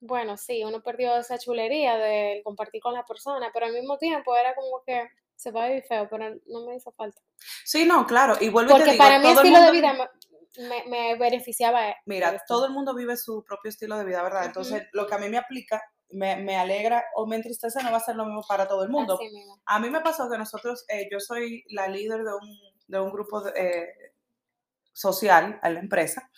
bueno, 0.00 0.38
sí, 0.38 0.64
uno 0.64 0.82
perdió 0.82 1.16
esa 1.16 1.38
chulería 1.38 1.98
de 1.98 2.40
compartir 2.42 2.80
con 2.80 2.94
la 2.94 3.04
persona, 3.04 3.50
pero 3.52 3.66
al 3.66 3.72
mismo 3.74 3.98
tiempo 3.98 4.34
era 4.34 4.54
como 4.54 4.82
que 4.86 5.08
se 5.36 5.50
va 5.50 5.64
a 5.64 5.68
vivir 5.68 5.84
feo, 5.86 6.08
pero 6.10 6.34
no 6.46 6.64
me 6.66 6.76
hizo 6.76 6.90
falta. 6.92 7.20
Sí, 7.64 7.84
no, 7.84 8.06
claro, 8.06 8.34
y 8.40 8.48
vuelvo 8.48 8.70
Porque 8.70 8.92
te 8.92 8.96
para 8.96 9.18
mí 9.18 9.28
estilo 9.28 9.60
de 9.60 9.72
vida 9.72 10.10
me, 10.58 10.84
me, 10.88 11.16
beneficiaba. 11.16 11.94
Mira, 12.06 12.42
todo 12.46 12.66
el 12.66 12.72
mundo 12.72 12.94
vive 12.94 13.16
su 13.16 13.44
propio 13.44 13.68
estilo 13.68 13.98
de 13.98 14.04
vida, 14.04 14.22
¿verdad? 14.22 14.46
Entonces, 14.46 14.86
lo 14.92 15.06
que 15.06 15.14
a 15.14 15.18
mí 15.18 15.28
me 15.28 15.38
aplica, 15.38 15.82
me, 16.10 16.36
me, 16.36 16.56
alegra 16.56 17.04
o 17.14 17.26
me 17.26 17.36
entristece, 17.36 17.82
no 17.82 17.90
va 17.90 17.98
a 17.98 18.00
ser 18.00 18.16
lo 18.16 18.24
mismo 18.24 18.44
para 18.46 18.68
todo 18.68 18.84
el 18.84 18.90
mundo. 18.90 19.18
A 19.66 19.78
mí 19.80 19.90
me 19.90 20.00
pasó 20.00 20.30
que 20.30 20.38
nosotros, 20.38 20.84
eh, 20.88 21.08
yo 21.10 21.20
soy 21.20 21.64
la 21.70 21.88
líder 21.88 22.24
de 22.24 22.34
un, 22.34 22.58
de 22.86 23.00
un 23.00 23.10
grupo 23.10 23.46
eh, 23.48 24.12
social 24.92 25.58
en 25.62 25.74
la 25.74 25.80
empresa, 25.80 26.30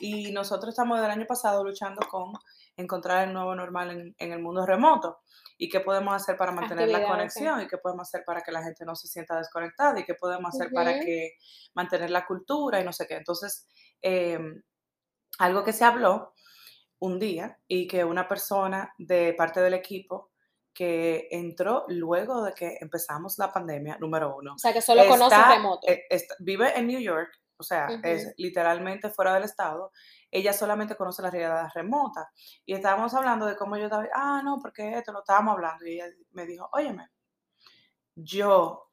y 0.00 0.32
nosotros 0.32 0.70
estamos 0.70 1.00
del 1.00 1.10
año 1.10 1.26
pasado 1.26 1.64
luchando 1.64 2.00
con 2.08 2.32
encontrar 2.78 3.28
el 3.28 3.34
nuevo 3.34 3.54
normal 3.54 3.90
en, 3.90 4.14
en 4.18 4.32
el 4.32 4.40
mundo 4.40 4.64
remoto 4.64 5.20
y 5.58 5.68
qué 5.68 5.80
podemos 5.80 6.14
hacer 6.14 6.36
para 6.36 6.52
mantener 6.52 6.88
la 6.88 7.06
conexión 7.06 7.60
y 7.60 7.66
qué 7.66 7.78
podemos 7.78 8.08
hacer 8.08 8.24
para 8.24 8.42
que 8.42 8.52
la 8.52 8.62
gente 8.62 8.84
no 8.84 8.94
se 8.94 9.08
sienta 9.08 9.36
desconectada 9.36 9.98
y 9.98 10.04
qué 10.04 10.14
podemos 10.14 10.54
hacer 10.54 10.70
para 10.72 11.00
que 11.00 11.32
mantener 11.74 12.10
la 12.10 12.24
cultura 12.24 12.80
y 12.80 12.84
no 12.84 12.92
sé 12.92 13.06
qué. 13.08 13.16
Entonces, 13.16 13.66
em, 14.00 14.62
algo 15.40 15.64
que 15.64 15.72
se 15.72 15.84
habló 15.84 16.32
un 17.00 17.18
día 17.18 17.58
y 17.66 17.88
que 17.88 18.04
una 18.04 18.28
persona 18.28 18.94
de 18.98 19.34
parte 19.34 19.60
del 19.60 19.74
equipo 19.74 20.30
que 20.72 21.26
entró 21.32 21.84
luego 21.88 22.44
de 22.44 22.52
que 22.52 22.78
empezamos 22.80 23.36
la 23.38 23.52
pandemia, 23.52 23.98
número 23.98 24.36
uno. 24.36 24.54
O 24.54 24.58
sea, 24.58 24.72
que 24.72 24.80
solo 24.80 25.08
conoce 25.08 25.36
remoto. 25.36 25.88
Eh, 25.88 26.06
vive 26.38 26.78
en 26.78 26.86
New 26.86 27.00
York, 27.00 27.30
o 27.58 27.62
sea, 27.62 27.88
es 28.02 28.32
literalmente 28.36 29.10
fuera 29.10 29.34
del 29.34 29.44
estado 29.44 29.92
ella 30.30 30.52
solamente 30.52 30.96
conoce 30.96 31.22
la 31.22 31.30
realidad 31.30 31.70
remota. 31.74 32.30
Y 32.66 32.74
estábamos 32.74 33.14
hablando 33.14 33.46
de 33.46 33.56
cómo 33.56 33.76
yo 33.76 33.84
estaba, 33.84 34.06
ah, 34.14 34.42
no, 34.44 34.58
porque 34.60 34.94
esto 34.94 35.12
lo 35.12 35.20
estábamos 35.20 35.54
hablando. 35.54 35.86
Y 35.86 35.94
ella 35.94 36.06
me 36.32 36.46
dijo, 36.46 36.68
óyeme, 36.72 37.08
yo, 38.14 38.87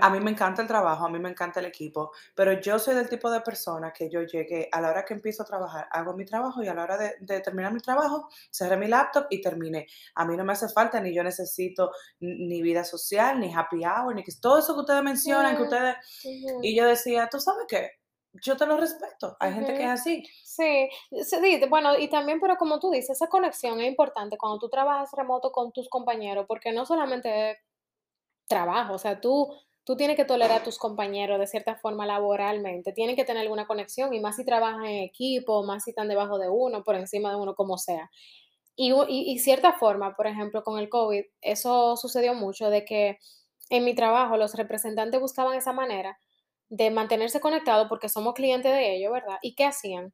a 0.00 0.10
mí 0.10 0.20
me 0.20 0.30
encanta 0.30 0.62
el 0.62 0.68
trabajo, 0.68 1.06
a 1.06 1.08
mí 1.10 1.18
me 1.18 1.28
encanta 1.28 1.60
el 1.60 1.66
equipo, 1.66 2.12
pero 2.34 2.60
yo 2.60 2.78
soy 2.78 2.94
del 2.94 3.08
tipo 3.08 3.30
de 3.30 3.40
persona 3.40 3.92
que 3.92 4.08
yo 4.10 4.22
llegué 4.22 4.68
a 4.72 4.80
la 4.80 4.90
hora 4.90 5.04
que 5.04 5.14
empiezo 5.14 5.42
a 5.42 5.46
trabajar, 5.46 5.88
hago 5.90 6.14
mi 6.14 6.24
trabajo 6.24 6.62
y 6.62 6.68
a 6.68 6.74
la 6.74 6.82
hora 6.82 6.96
de, 6.96 7.40
terminar 7.40 7.72
mi 7.72 7.80
trabajo, 7.80 8.28
cerré 8.50 8.76
mi 8.76 8.88
laptop 8.88 9.26
y 9.30 9.40
terminé. 9.40 9.86
A 10.14 10.24
mí 10.24 10.36
no 10.36 10.44
me 10.44 10.52
hace 10.52 10.68
falta 10.68 11.00
ni 11.00 11.14
yo 11.14 11.22
necesito 11.22 11.90
ni 12.20 12.62
vida 12.62 12.84
social, 12.84 13.38
ni 13.38 13.52
happy 13.54 13.84
hour, 13.84 14.14
ni 14.14 14.22
que 14.22 14.32
todo 14.40 14.58
eso 14.58 14.74
que 14.74 14.80
ustedes 14.80 15.02
mencionan, 15.02 15.56
que 15.56 15.62
ustedes... 15.62 15.96
Y 16.62 16.76
yo 16.76 16.86
decía, 16.86 17.28
¿tú 17.30 17.40
sabes 17.40 17.64
qué? 17.68 17.90
yo 18.42 18.56
te 18.56 18.66
lo 18.66 18.76
respeto. 18.76 19.36
Hay 19.40 19.52
gente 19.52 19.74
que 19.74 19.82
es 19.82 19.88
así. 19.88 20.24
Sí, 20.44 20.88
sí, 21.24 21.60
bueno, 21.68 21.96
y 21.98 22.08
también, 22.08 22.40
pero 22.40 22.56
como 22.56 22.78
tú 22.78 22.90
dices, 22.90 23.10
esa 23.10 23.28
conexión 23.28 23.80
es 23.80 23.88
importante 23.88 24.36
cuando 24.36 24.58
tú 24.58 24.68
trabajas 24.68 25.10
remoto 25.16 25.50
con 25.52 25.72
tus 25.72 25.88
compañeros, 25.88 26.44
porque 26.46 26.72
no 26.72 26.84
solamente 26.84 27.58
trabajo, 28.46 28.94
o 28.94 28.98
sea, 28.98 29.20
tú, 29.20 29.52
tú 29.88 29.96
tienes 29.96 30.16
que 30.16 30.26
tolerar 30.26 30.60
a 30.60 30.62
tus 30.62 30.76
compañeros 30.76 31.38
de 31.38 31.46
cierta 31.46 31.76
forma 31.76 32.04
laboralmente, 32.04 32.92
tienen 32.92 33.16
que 33.16 33.24
tener 33.24 33.40
alguna 33.40 33.66
conexión, 33.66 34.12
y 34.12 34.20
más 34.20 34.36
si 34.36 34.44
trabajan 34.44 34.84
en 34.84 35.02
equipo, 35.02 35.62
más 35.64 35.84
si 35.84 35.92
están 35.92 36.08
debajo 36.08 36.38
de 36.38 36.50
uno, 36.50 36.84
por 36.84 36.94
encima 36.94 37.30
de 37.30 37.36
uno, 37.36 37.54
como 37.54 37.78
sea. 37.78 38.10
Y, 38.76 38.92
y, 39.08 39.38
cierta 39.38 39.72
forma, 39.72 40.14
por 40.14 40.26
ejemplo, 40.26 40.62
con 40.62 40.78
el 40.78 40.90
COVID, 40.90 41.24
eso 41.40 41.96
sucedió 41.96 42.34
mucho 42.34 42.68
de 42.68 42.84
que 42.84 43.18
en 43.70 43.86
mi 43.86 43.94
trabajo 43.94 44.36
los 44.36 44.56
representantes 44.56 45.22
buscaban 45.22 45.56
esa 45.56 45.72
manera 45.72 46.18
de 46.68 46.90
mantenerse 46.90 47.40
conectados 47.40 47.88
porque 47.88 48.10
somos 48.10 48.34
clientes 48.34 48.70
de 48.70 48.94
ellos, 48.94 49.10
¿verdad? 49.10 49.38
¿Y 49.40 49.54
qué 49.54 49.64
hacían? 49.64 50.12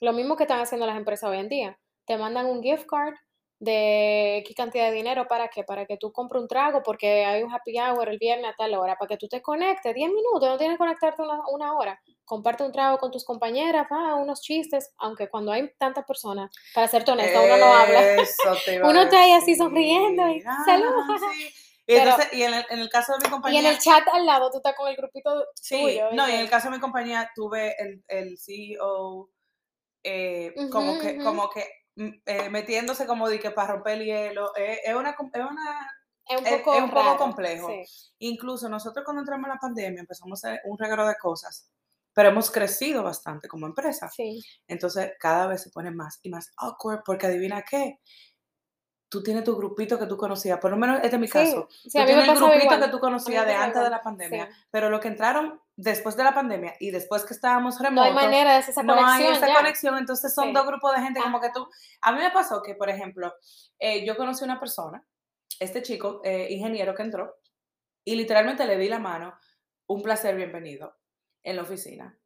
Lo 0.00 0.12
mismo 0.12 0.34
que 0.34 0.42
están 0.42 0.58
haciendo 0.58 0.84
las 0.84 0.96
empresas 0.96 1.30
hoy 1.30 1.38
en 1.38 1.48
día. 1.48 1.78
Te 2.06 2.18
mandan 2.18 2.46
un 2.46 2.60
gift 2.60 2.86
card 2.86 3.14
de 3.62 4.42
qué 4.44 4.54
cantidad 4.54 4.86
de 4.86 4.92
dinero 4.96 5.28
para 5.28 5.46
qué, 5.46 5.62
para 5.62 5.86
que 5.86 5.96
tú 5.96 6.10
compres 6.10 6.42
un 6.42 6.48
trago 6.48 6.82
porque 6.82 7.24
hay 7.24 7.44
un 7.44 7.54
happy 7.54 7.78
hour 7.78 8.08
el 8.08 8.18
viernes 8.18 8.50
a 8.50 8.56
tal 8.56 8.74
hora, 8.74 8.96
para 8.98 9.10
que 9.10 9.16
tú 9.16 9.28
te 9.28 9.40
conectes 9.40 9.94
10 9.94 10.10
minutos, 10.10 10.48
no 10.48 10.58
tienes 10.58 10.74
que 10.74 10.78
conectarte 10.78 11.22
una, 11.22 11.38
una 11.48 11.76
hora. 11.76 12.02
Comparte 12.24 12.64
un 12.64 12.72
trago 12.72 12.98
con 12.98 13.12
tus 13.12 13.24
compañeras, 13.24 13.86
va, 13.92 14.16
unos 14.16 14.40
chistes, 14.42 14.92
aunque 14.98 15.28
cuando 15.28 15.52
hay 15.52 15.70
tantas 15.78 16.04
personas, 16.04 16.50
para 16.74 16.88
ser 16.88 17.08
honesta, 17.08 17.40
uno 17.40 17.56
no 17.56 17.66
habla. 17.72 18.00
Uno 18.90 19.02
está 19.02 19.22
ahí 19.22 19.32
así 19.32 19.54
sonriendo 19.54 20.28
y. 20.28 20.42
Ah, 20.44 20.62
saludos. 20.66 21.04
sí. 21.34 21.48
Y, 21.84 21.94
entonces, 21.96 22.32
y 22.32 22.42
en, 22.44 22.54
el, 22.54 22.64
en 22.70 22.78
el 22.78 22.88
caso 22.88 23.12
de 23.12 23.18
mi 23.18 23.26
Y 23.26 23.30
compañía, 23.30 23.60
en 23.60 23.66
el 23.66 23.78
chat 23.78 24.06
al 24.12 24.24
lado 24.24 24.52
tú 24.52 24.58
estás 24.58 24.76
con 24.76 24.88
el 24.88 24.94
grupito 24.94 25.44
sí, 25.56 25.80
tuyo. 25.82 26.12
no, 26.12 26.28
y 26.28 26.32
en 26.34 26.40
el 26.42 26.48
caso 26.48 26.68
de 26.70 26.76
mi 26.76 26.80
compañía 26.80 27.28
tuve 27.34 27.74
el, 27.76 28.04
el 28.06 28.38
CEO 28.38 29.28
eh, 30.04 30.54
como 30.70 31.00
que, 31.00 31.18
como 31.18 31.50
que 31.50 31.66
eh, 31.96 32.48
metiéndose 32.50 33.06
como 33.06 33.28
de 33.28 33.38
que 33.40 33.50
para 33.50 33.74
romper 33.74 33.94
el 34.00 34.04
hielo, 34.06 34.52
eh, 34.56 34.80
es 34.84 34.94
una, 34.94 35.10
es 35.10 35.16
una 35.34 35.90
es 36.28 36.40
un 36.40 36.46
es- 36.46 36.58
poco, 36.58 36.74
es 36.74 36.82
un 36.82 36.90
poco 36.90 37.16
complejo. 37.16 37.68
sí. 37.68 37.84
Incluso 38.20 38.68
nosotros 38.68 39.04
cuando 39.04 39.22
entramos 39.22 39.46
en 39.46 39.54
la 39.54 39.58
pandemia 39.60 40.00
empezamos 40.00 40.44
a 40.44 40.48
hacer 40.48 40.60
un 40.64 40.78
regalo 40.78 41.06
de 41.06 41.16
cosas, 41.16 41.70
pero 42.14 42.28
hemos 42.28 42.50
crecido 42.50 43.02
bastante 43.02 43.48
como 43.48 43.66
empresa. 43.66 44.08
Sí, 44.08 44.42
Entonces 44.68 45.12
cada 45.18 45.46
vez 45.48 45.62
se 45.62 45.70
pone 45.70 45.90
más 45.90 46.20
y 46.22 46.30
más 46.30 46.52
awkward 46.56 47.02
porque 47.04 47.26
adivina 47.26 47.62
qué, 47.62 47.98
tú 49.08 49.22
tienes 49.22 49.44
tu 49.44 49.54
grupito 49.56 49.98
que 49.98 50.06
tú 50.06 50.16
conocías, 50.16 50.58
por 50.58 50.70
lo 50.70 50.76
menos 50.78 50.96
este 51.02 51.16
es 51.16 51.20
mi 51.20 51.26
sí, 51.26 51.32
caso. 51.34 51.68
tú 51.82 51.90
tienes 51.90 52.28
el 52.28 52.34
grupito 52.36 52.62
igual. 52.64 52.80
que 52.84 52.88
tú 52.88 52.98
conocías 53.00 53.46
de 53.46 53.52
antes 53.54 53.74
de 53.74 53.80
igual, 53.80 53.90
la 53.90 54.02
pandemia, 54.02 54.48
pero 54.70 54.88
los 54.88 55.00
que 55.00 55.08
entraron 55.08 55.60
después 55.76 56.16
de 56.16 56.24
la 56.24 56.34
pandemia 56.34 56.74
y 56.80 56.90
después 56.90 57.24
que 57.24 57.34
estábamos 57.34 57.80
No 57.80 57.86
hay 57.86 57.88
remotos, 57.90 58.14
manera 58.14 58.52
de 58.52 58.56
hacer 58.58 58.70
esa 58.72 58.82
no 58.82 58.94
conexión 58.94 59.30
hay 59.32 59.36
esa 59.36 59.46
ya. 59.48 59.54
conexión, 59.54 59.98
entonces 59.98 60.34
son 60.34 60.46
Sí. 60.48 60.52
dos 60.52 60.66
grupos 60.66 60.94
de 60.94 61.02
gente 61.02 61.20
como 61.22 61.40
que 61.40 61.50
tú. 61.50 61.68
A 62.02 62.12
mí 62.12 62.18
me 62.18 62.30
pasó 62.30 62.62
que, 62.62 62.74
por 62.74 62.90
ejemplo, 62.90 63.34
eh, 63.78 64.04
yo 64.04 64.16
conocí 64.16 64.44
una 64.44 64.60
persona, 64.60 65.04
este 65.58 65.82
chico, 65.82 66.20
eh, 66.24 66.48
ingeniero 66.50 66.94
que 66.94 67.02
entró, 67.02 67.36
y 68.04 68.16
literalmente 68.16 68.66
le 68.66 68.76
di 68.76 68.88
la 68.88 68.98
mano, 68.98 69.34
un 69.86 70.02
placer, 70.02 70.34
bienvenido, 70.36 70.96
en 71.42 71.56
la 71.56 71.62
oficina. 71.62 72.18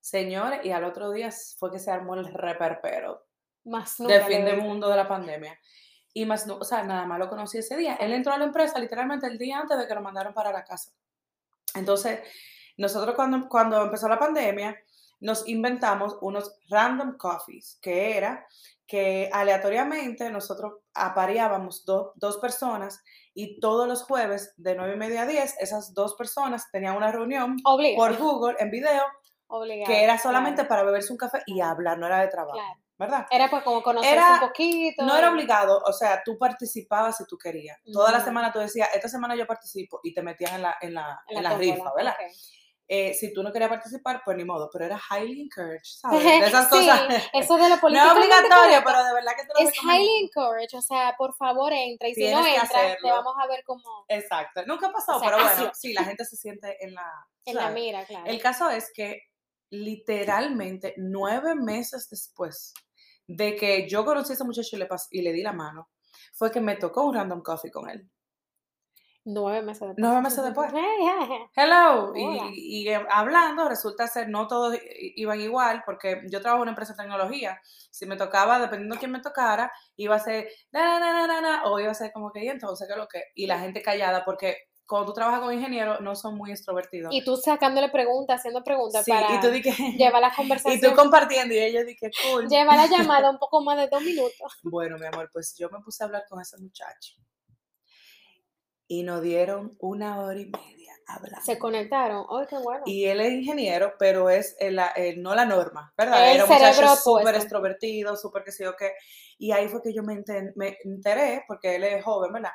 Señores, 0.00 0.60
y 0.64 0.70
al 0.72 0.84
otro 0.84 1.10
día 1.12 1.30
fue 1.58 1.70
que 1.70 1.78
se 1.78 1.90
armó 1.90 2.14
el 2.14 2.32
reperpero 2.32 3.24
Más 3.64 3.96
de 3.98 4.04
nunca 4.04 4.26
fin 4.26 4.40
lo 4.44 4.50
de 4.50 4.56
vi. 4.56 4.62
mundo 4.62 4.88
de 4.88 4.96
la 4.96 5.06
pandemia. 5.08 5.58
Y 6.14 6.26
más, 6.26 6.46
no, 6.46 6.56
o 6.58 6.64
sea, 6.64 6.82
nada 6.82 7.06
más 7.06 7.18
lo 7.18 7.28
conocí 7.28 7.58
ese 7.58 7.76
día. 7.76 7.94
Él 7.94 8.12
entró 8.12 8.32
a 8.32 8.38
la 8.38 8.44
empresa 8.44 8.78
literalmente 8.78 9.26
el 9.26 9.38
día 9.38 9.60
antes 9.60 9.78
de 9.78 9.86
que 9.86 9.94
lo 9.94 10.02
mandaron 10.02 10.34
para 10.34 10.52
la 10.52 10.64
casa. 10.64 10.90
Entonces, 11.74 12.20
nosotros 12.76 13.14
cuando, 13.14 13.48
cuando 13.48 13.82
empezó 13.82 14.08
la 14.08 14.18
pandemia, 14.18 14.76
nos 15.20 15.46
inventamos 15.48 16.16
unos 16.20 16.52
random 16.68 17.16
coffees, 17.16 17.78
que 17.80 18.16
era 18.16 18.44
que 18.86 19.30
aleatoriamente 19.32 20.28
nosotros 20.30 20.74
apareábamos 20.94 21.84
do- 21.84 22.12
dos 22.16 22.38
personas 22.38 23.02
y 23.34 23.58
todos 23.60 23.86
los 23.88 24.02
jueves 24.02 24.52
de 24.56 24.74
9 24.74 24.94
y 24.94 24.98
media 24.98 25.22
a 25.22 25.26
10, 25.26 25.54
esas 25.60 25.94
dos 25.94 26.14
personas 26.14 26.70
tenían 26.70 26.96
una 26.96 27.10
reunión 27.12 27.56
Obligado. 27.64 27.96
por 28.08 28.18
Google 28.18 28.56
en 28.58 28.70
video 28.70 29.02
obligado, 29.46 29.86
que 29.86 29.98
era 30.02 30.14
claro, 30.14 30.22
solamente 30.22 30.64
para 30.64 30.82
beberse 30.82 31.12
un 31.12 31.18
café 31.18 31.42
y 31.46 31.60
hablar, 31.60 31.98
no 31.98 32.06
era 32.06 32.20
de 32.20 32.28
trabajo, 32.28 32.58
claro. 32.58 32.80
¿verdad? 32.98 33.26
Era 33.30 33.48
pues 33.48 33.62
como 33.62 33.82
conocerse 33.82 34.14
Era- 34.16 34.34
un 34.34 34.40
poquito. 34.40 35.04
No 35.06 35.16
era 35.16 35.30
obligado, 35.30 35.80
o 35.86 35.92
sea, 35.92 36.20
tú 36.24 36.36
participabas 36.36 37.16
si 37.16 37.24
tú 37.26 37.38
querías. 37.38 37.78
Toda 37.92 38.10
la 38.12 38.22
semana 38.22 38.52
tú 38.52 38.58
decías, 38.58 38.88
esta 38.94 39.08
semana 39.08 39.34
yo 39.36 39.46
participo 39.46 40.00
y 40.02 40.12
te 40.12 40.22
metían 40.22 40.54
en 40.56 40.62
la, 40.62 40.76
en 40.80 40.94
la, 40.94 41.22
en 41.28 41.42
la 41.42 41.56
rifa, 41.56 41.92
¿verdad? 41.96 42.14
Eh, 42.94 43.14
si 43.14 43.32
tú 43.32 43.42
no 43.42 43.50
querías 43.50 43.70
participar, 43.70 44.20
pues 44.22 44.36
ni 44.36 44.44
modo, 44.44 44.68
pero 44.70 44.84
era 44.84 45.00
highly 45.10 45.40
encouraged, 45.44 45.96
¿sabes? 45.98 46.22
De 46.42 46.46
esas 46.46 46.68
sí, 46.68 46.86
cosas. 46.86 47.00
eso 47.32 47.56
de 47.56 47.68
lo 47.70 47.76
no 47.88 47.88
es 47.88 48.12
obligatorio, 48.12 48.82
pero 48.84 49.04
de 49.04 49.14
verdad 49.14 49.32
que 49.34 49.46
te 49.46 49.48
lo 49.54 49.60
es 49.60 49.74
recomiendo. 49.74 49.92
highly 50.04 50.24
encouraged, 50.24 50.74
o 50.78 50.82
sea, 50.82 51.14
por 51.16 51.34
favor 51.34 51.72
entra 51.72 52.08
y 52.08 52.14
si 52.14 52.20
no 52.30 52.42
Tienes 52.44 52.62
entra, 52.62 52.96
te 53.00 53.10
vamos 53.10 53.34
a 53.42 53.46
ver 53.46 53.64
como 53.64 54.04
Exacto, 54.08 54.66
nunca 54.66 54.88
ha 54.88 54.92
pasado, 54.92 55.16
O 55.16 55.20
sea, 55.22 55.30
pero 55.30 55.42
bueno, 55.42 55.70
sí, 55.74 55.94
la 55.94 56.04
gente 56.04 56.26
se 56.26 56.36
siente 56.36 56.76
en 56.84 56.92
la... 56.92 57.10
en 57.46 57.56
la 57.56 57.70
mira, 57.70 58.04
claro. 58.04 58.26
El 58.26 58.42
caso 58.42 58.68
es 58.68 58.92
que 58.94 59.22
literalmente 59.70 60.92
nueve 60.98 61.54
meses 61.54 62.08
después 62.10 62.74
de 63.26 63.56
que 63.56 63.88
yo 63.88 64.04
conocí 64.04 64.32
a 64.32 64.34
ese 64.34 64.44
muchacho 64.44 64.76
y 64.76 64.78
le, 64.80 64.88
pas- 64.88 65.08
y 65.10 65.22
le 65.22 65.32
di 65.32 65.42
la 65.42 65.54
mano, 65.54 65.88
fue 66.34 66.50
que 66.50 66.60
me 66.60 66.76
tocó 66.76 67.04
un 67.06 67.14
random 67.14 67.42
coffee 67.42 67.70
con 67.70 67.88
él. 67.88 68.06
Nueve 69.24 69.62
meses 69.62 69.80
después. 69.80 69.96
Nueve 69.98 70.20
meses 70.20 70.44
después. 70.44 70.72
Hello. 71.56 72.12
Y, 72.16 72.82
y, 72.82 72.88
eh, 72.88 73.06
hablando, 73.08 73.68
resulta 73.68 74.08
ser, 74.08 74.28
no 74.28 74.48
todos 74.48 74.76
iban 75.16 75.40
igual, 75.40 75.82
porque 75.86 76.22
yo 76.28 76.40
trabajo 76.40 76.58
en 76.58 76.62
una 76.62 76.70
empresa 76.72 76.94
de 76.94 77.02
tecnología. 77.04 77.60
Si 77.90 78.04
me 78.06 78.16
tocaba, 78.16 78.58
dependiendo 78.58 78.96
de 78.96 78.98
quién 78.98 79.12
me 79.12 79.20
tocara, 79.20 79.72
iba 79.96 80.16
a 80.16 80.18
ser, 80.18 80.48
na, 80.72 80.98
na, 80.98 81.26
na, 81.26 81.40
na, 81.40 81.64
o 81.66 81.78
iba 81.78 81.92
a 81.92 81.94
ser 81.94 82.10
como 82.12 82.32
que, 82.32 82.44
y 82.44 82.48
entonces, 82.48 82.86
¿qué 82.88 82.94
es 82.94 82.98
lo 82.98 83.06
que? 83.06 83.22
Y 83.36 83.46
la 83.46 83.60
gente 83.60 83.80
callada, 83.80 84.24
porque 84.24 84.56
cuando 84.86 85.06
tú 85.06 85.14
trabajas 85.14 85.40
con 85.40 85.54
ingenieros, 85.54 86.00
no 86.00 86.14
son 86.16 86.36
muy 86.36 86.50
extrovertidos. 86.50 87.14
Y 87.14 87.24
tú 87.24 87.36
sacándole 87.36 87.88
preguntas, 87.90 88.40
haciendo 88.40 88.62
preguntas 88.64 89.04
sí, 89.04 89.10
para 89.10 89.36
y 89.36 89.40
tú 89.40 89.48
di 89.48 89.62
que, 89.62 89.70
llevar 89.96 90.20
la 90.20 90.28
y 90.32 90.36
conversación. 90.36 90.80
tú 90.80 90.96
compartiendo, 90.96 91.54
y 91.54 91.58
ellos 91.58 91.86
di 91.86 91.96
que 91.96 92.10
cool. 92.24 92.48
Llevar 92.48 92.76
la 92.76 92.86
llamada 92.86 93.30
un 93.30 93.38
poco 93.38 93.62
más 93.62 93.78
de 93.78 93.88
dos 93.88 94.02
minutos. 94.02 94.58
Bueno, 94.64 94.98
mi 94.98 95.06
amor, 95.06 95.30
pues 95.32 95.54
yo 95.56 95.70
me 95.70 95.78
puse 95.80 96.02
a 96.02 96.06
hablar 96.06 96.24
con 96.28 96.40
ese 96.40 96.58
muchacho. 96.58 97.14
Y 98.94 99.04
nos 99.04 99.22
dieron 99.22 99.74
una 99.80 100.20
hora 100.20 100.38
y 100.38 100.44
media 100.50 100.92
hablando. 101.06 101.40
Se 101.46 101.58
conectaron. 101.58 102.26
¡Ay, 102.28 102.46
qué 102.46 102.58
bueno! 102.58 102.82
Y 102.84 103.06
él 103.06 103.22
es 103.22 103.32
ingeniero, 103.32 103.94
pero 103.98 104.28
es 104.28 104.54
el- 104.58 104.76
la- 104.76 104.88
el- 104.88 105.22
no 105.22 105.34
la 105.34 105.46
norma, 105.46 105.94
¿verdad? 105.96 106.28
El 106.28 106.34
Era 106.34 106.44
un 106.44 106.50
muchacho 106.50 106.96
súper 106.96 107.34
extrovertido, 107.36 108.16
súper 108.18 108.44
que 108.44 108.52
sé 108.52 108.64
yo 108.64 108.76
qué. 108.76 108.92
Y 109.38 109.50
ahí 109.52 109.66
fue 109.68 109.80
que 109.82 109.94
yo 109.94 110.02
me, 110.02 110.22
me 110.56 110.76
enteré, 110.84 111.42
porque 111.48 111.76
él 111.76 111.84
es 111.84 112.04
joven, 112.04 112.34
¿verdad? 112.34 112.52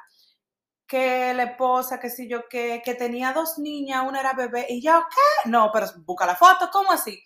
Que 0.88 1.34
la 1.34 1.44
esposa, 1.44 2.00
que 2.00 2.12
sé 2.12 2.28
yo 2.28 2.48
qué, 2.48 2.84
que 2.86 2.94
tenía 2.94 3.34
dos 3.34 3.58
niñas, 3.58 4.04
una 4.08 4.20
era 4.20 4.34
bebé, 4.34 4.68
y 4.70 4.80
yo, 4.80 5.02
¿qué? 5.10 5.50
No, 5.50 5.72
pero 5.74 5.88
busca 6.06 6.28
la 6.28 6.36
foto, 6.36 6.70
¿cómo 6.72 6.92
así? 6.92 7.20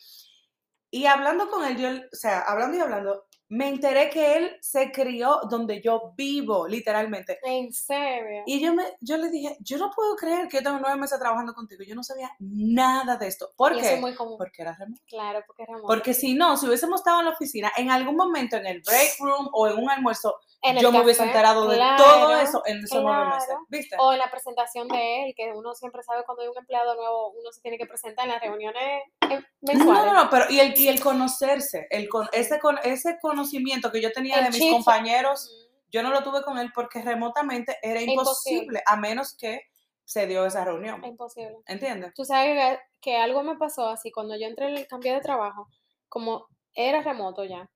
Y 0.89 1.05
hablando 1.05 1.49
con 1.49 1.65
él, 1.65 1.75
yo, 1.77 1.89
o 1.89 2.15
sea, 2.15 2.39
hablando 2.43 2.77
y 2.77 2.79
hablando, 2.79 3.25
me 3.51 3.67
enteré 3.67 4.09
que 4.09 4.37
él 4.37 4.57
se 4.61 4.93
crió 4.93 5.41
donde 5.49 5.81
yo 5.81 6.13
vivo, 6.15 6.69
literalmente. 6.69 7.37
En 7.43 7.73
serio. 7.73 8.43
Y 8.45 8.61
yo, 8.61 8.73
me, 8.73 8.83
yo 9.01 9.17
le 9.17 9.29
dije, 9.29 9.57
yo 9.59 9.77
no 9.77 9.91
puedo 9.93 10.15
creer 10.15 10.47
que 10.47 10.57
yo 10.57 10.63
tengo 10.63 10.79
nueve 10.79 10.95
meses 10.95 11.19
trabajando 11.19 11.53
contigo. 11.53 11.83
Yo 11.85 11.93
no 11.93 12.01
sabía 12.01 12.31
nada 12.39 13.17
de 13.17 13.27
esto. 13.27 13.51
¿Por 13.57 13.73
Y 13.73 13.79
qué? 13.79 13.81
eso 13.87 13.95
es 13.95 14.01
muy 14.01 14.15
común. 14.15 14.37
Porque 14.37 14.61
era 14.61 14.73
remoto. 14.73 15.01
Claro, 15.05 15.43
porque 15.45 15.65
remoto. 15.65 15.85
Porque 15.85 16.13
si 16.13 16.33
no, 16.33 16.55
si 16.55 16.65
hubiésemos 16.65 17.01
estado 17.01 17.19
en 17.19 17.25
la 17.25 17.31
oficina, 17.31 17.69
en 17.75 17.91
algún 17.91 18.15
momento 18.15 18.55
en 18.55 18.67
el 18.67 18.81
break 18.81 19.19
room 19.19 19.49
o 19.51 19.67
en 19.67 19.79
un 19.83 19.89
almuerzo, 19.89 20.33
En 20.63 20.77
el 20.77 20.83
yo 20.83 20.91
me 20.91 21.01
hubiese 21.01 21.23
enterado 21.23 21.67
de 21.67 21.75
claro, 21.75 22.03
todo 22.03 22.35
eso 22.37 22.61
en 22.65 22.83
esos 22.83 23.01
nueve 23.01 23.25
meses. 23.25 23.45
claro. 23.45 23.65
¿Viste? 23.69 23.95
O 23.99 24.13
en 24.13 24.19
la 24.19 24.29
presentación 24.29 24.87
de 24.87 25.23
él, 25.25 25.33
que 25.35 25.51
uno 25.53 25.73
siempre 25.73 26.03
sabe 26.03 26.23
cuando 26.23 26.43
hay 26.43 26.49
un 26.49 26.57
empleado 26.57 26.93
nuevo, 26.95 27.31
uno 27.31 27.51
se 27.51 27.61
tiene 27.61 27.77
que 27.79 27.87
presentar 27.87 28.25
en 28.25 28.31
las 28.33 28.41
reuniones 28.41 29.03
eh, 29.29 29.39
No, 29.61 29.73
mensuales. 29.73 30.05
no, 30.13 30.23
no, 30.23 30.29
pero 30.29 30.45
y 30.49 30.59
el, 30.59 30.77
y 30.77 30.87
el 30.87 30.99
conocerse, 31.01 31.87
el 31.89 32.07
con, 32.09 32.27
ese, 32.31 32.59
con, 32.59 32.77
ese 32.83 33.17
conocimiento 33.19 33.91
que 33.91 34.01
yo 34.01 34.11
tenía 34.11 34.37
El 34.37 34.51
de 34.51 34.59
mis 34.59 34.71
compañeros, 34.71 35.67
yo 35.91 36.03
no 36.03 36.11
lo 36.11 36.21
tuve 36.23 36.43
con 36.43 36.57
él 36.59 36.71
porque 36.75 37.01
remotamente 37.01 37.77
era 37.81 37.99
Imposible. 38.01 38.11
imposible, 38.59 38.83
a 38.85 38.95
menos 38.97 39.35
que 39.35 39.61
se 40.05 40.27
dio 40.27 40.45
esa 40.45 40.63
reunión. 40.63 41.03
Imposible. 41.03 41.57
¿Entiendes? 41.65 42.13
Tú 42.13 42.23
sabes 42.23 42.55
que, 42.55 42.79
que 43.01 43.17
algo 43.17 43.41
me 43.43 43.55
pasó 43.57 43.87
así 43.87 44.11
cuando 44.11 44.35
yo 44.37 44.45
entré, 44.45 44.67
el 44.67 44.85
cambié 44.87 45.13
de 45.13 45.21
trabajo, 45.21 45.67
como 46.07 46.45
era 46.73 47.01
remoto 47.01 47.43
ya, 47.45 47.67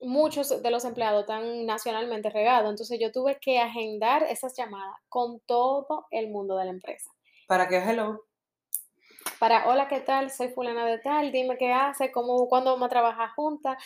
muchos 0.00 0.62
de 0.62 0.70
los 0.70 0.84
empleados 0.84 1.22
están 1.22 1.66
nacionalmente 1.66 2.30
regados, 2.30 2.70
entonces 2.70 2.98
yo 3.00 3.12
tuve 3.12 3.38
que 3.40 3.58
agendar 3.58 4.22
esas 4.24 4.54
llamadas 4.56 4.96
con 5.08 5.40
todo 5.40 6.06
el 6.10 6.28
mundo 6.30 6.56
de 6.56 6.66
la 6.66 6.70
empresa. 6.70 7.10
Para 7.46 7.68
que 7.68 7.76
hello. 7.78 8.24
Para, 9.38 9.68
hola, 9.68 9.88
¿qué 9.88 10.00
tal? 10.00 10.30
Soy 10.30 10.48
fulana 10.48 10.86
de 10.86 10.98
tal, 10.98 11.32
dime 11.32 11.56
qué 11.58 11.72
haces, 11.72 12.10
cómo, 12.12 12.48
cuándo 12.48 12.72
vamos 12.72 12.86
a 12.86 12.90
trabajar 12.90 13.30
juntas, 13.30 13.76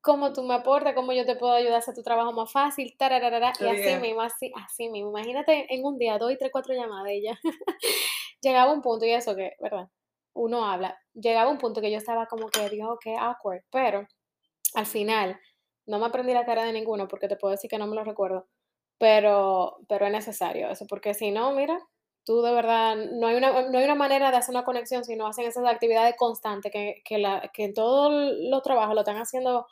cómo 0.00 0.32
tú 0.32 0.42
me 0.42 0.54
aportas, 0.54 0.94
cómo 0.94 1.12
yo 1.12 1.24
te 1.24 1.36
puedo 1.36 1.52
ayudar 1.52 1.76
a 1.76 1.78
hacer 1.78 1.94
tu 1.94 2.02
trabajo 2.02 2.32
más 2.32 2.52
fácil, 2.52 2.94
tararara, 2.96 3.52
y 3.58 3.64
Qué 3.64 3.70
así 3.70 3.80
bien. 3.80 4.00
mismo, 4.02 4.20
así, 4.20 4.52
así 4.54 4.88
mismo. 4.88 5.10
Imagínate 5.10 5.66
en 5.74 5.84
un 5.84 5.98
día, 5.98 6.18
dos 6.18 6.30
y 6.30 6.36
tres, 6.36 6.50
cuatro 6.52 6.74
llamadas 6.74 7.04
de 7.04 7.16
ella. 7.16 7.40
Llegaba 8.42 8.72
un 8.72 8.82
punto, 8.82 9.06
y 9.06 9.12
eso 9.12 9.34
que, 9.34 9.52
¿verdad? 9.60 9.88
Uno 10.34 10.66
habla, 10.66 10.98
llegaba 11.14 11.50
un 11.50 11.58
punto 11.58 11.80
que 11.80 11.90
yo 11.90 11.98
estaba 11.98 12.26
como 12.26 12.48
que, 12.48 12.68
digo, 12.68 12.98
qué 13.02 13.16
awkward, 13.16 13.62
pero 13.70 14.06
al 14.74 14.86
final, 14.86 15.40
no 15.86 15.98
me 15.98 16.06
aprendí 16.06 16.32
la 16.32 16.46
cara 16.46 16.64
de 16.64 16.72
ninguno, 16.72 17.08
porque 17.08 17.28
te 17.28 17.36
puedo 17.36 17.52
decir 17.52 17.70
que 17.70 17.78
no 17.78 17.86
me 17.86 17.96
lo 17.96 18.04
recuerdo, 18.04 18.46
pero, 18.98 19.78
pero 19.88 20.06
es 20.06 20.12
necesario 20.12 20.68
eso, 20.70 20.86
porque 20.88 21.14
si 21.14 21.30
no, 21.30 21.52
mira, 21.52 21.78
tú 22.24 22.42
de 22.42 22.52
verdad, 22.52 22.96
no 22.96 23.26
hay 23.26 23.36
una, 23.36 23.68
no 23.68 23.78
hay 23.78 23.84
una 23.84 23.94
manera 23.94 24.30
de 24.30 24.38
hacer 24.38 24.54
una 24.54 24.64
conexión 24.64 25.04
si 25.04 25.16
no 25.16 25.26
hacen 25.26 25.46
esas 25.46 25.66
actividades 25.66 26.16
constantes 26.16 26.72
que, 26.72 27.02
que, 27.04 27.18
la, 27.18 27.50
que 27.52 27.64
en 27.64 27.74
todos 27.74 28.12
los 28.50 28.62
trabajos 28.62 28.94
lo 28.94 29.00
están 29.00 29.18
haciendo 29.18 29.66